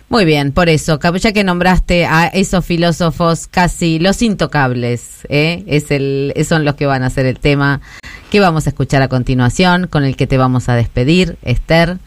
Muy 0.10 0.25
bien, 0.25 0.51
por 0.51 0.69
eso, 0.69 0.99
ya 1.15 1.32
que 1.32 1.43
nombraste 1.43 2.05
a 2.05 2.27
esos 2.27 2.65
filósofos 2.65 3.47
casi 3.47 3.97
los 3.97 4.21
intocables, 4.21 5.25
¿eh? 5.29 5.63
es 5.67 5.89
el, 5.89 6.34
son 6.47 6.63
los 6.65 6.75
que 6.75 6.86
van 6.86 7.03
a 7.03 7.10
ser 7.10 7.25
el 7.25 7.39
tema 7.39 7.82
que 8.29 8.39
vamos 8.39 8.67
a 8.67 8.69
escuchar 8.69 9.01
a 9.01 9.08
continuación, 9.08 9.88
con 9.88 10.03
el 10.03 10.15
que 10.15 10.27
te 10.27 10.38
vamos 10.38 10.69
a 10.69 10.75
despedir, 10.75 11.38
Esther. 11.41 11.97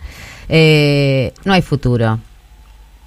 Eh, 0.55 1.33
no 1.45 1.55
hay 1.55 1.62
futuro. 1.62 2.19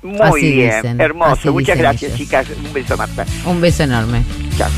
Muy 0.02 0.20
Así 0.20 0.52
bien, 0.52 0.76
dicen, 0.76 1.00
hermoso. 1.02 1.32
así 1.32 1.50
Muchas 1.50 1.78
gracias, 1.78 2.12
ellos. 2.14 2.18
chicas. 2.18 2.48
Un 2.66 2.74
beso, 2.74 2.98
Marta. 2.98 3.26
Un 3.46 3.62
beso 3.62 3.84
enorme. 3.84 4.24
Chao. 4.58 4.70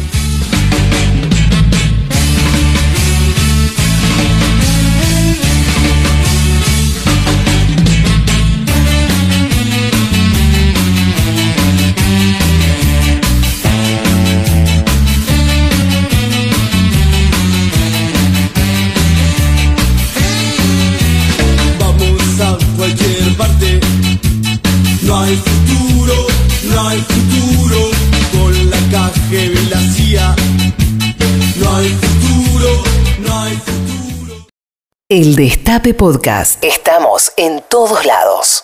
Hay 25.28 25.36
futuro, 25.36 26.28
no 26.74 26.88
hay 26.88 27.02
futuro 27.02 27.90
con 28.32 28.70
la 28.70 28.78
KGB 28.78 29.60
y 29.62 29.70
la 29.70 29.80
CIA. 29.94 30.36
No 31.58 31.76
hay 31.76 31.90
futuro, 31.90 32.84
no 33.20 33.42
hay 33.42 33.56
futuro. 33.58 34.48
El 35.10 35.36
Destape 35.36 35.94
Podcast. 35.94 36.64
Estamos 36.64 37.34
en 37.36 37.62
todos 37.70 38.06
lados. 38.06 38.64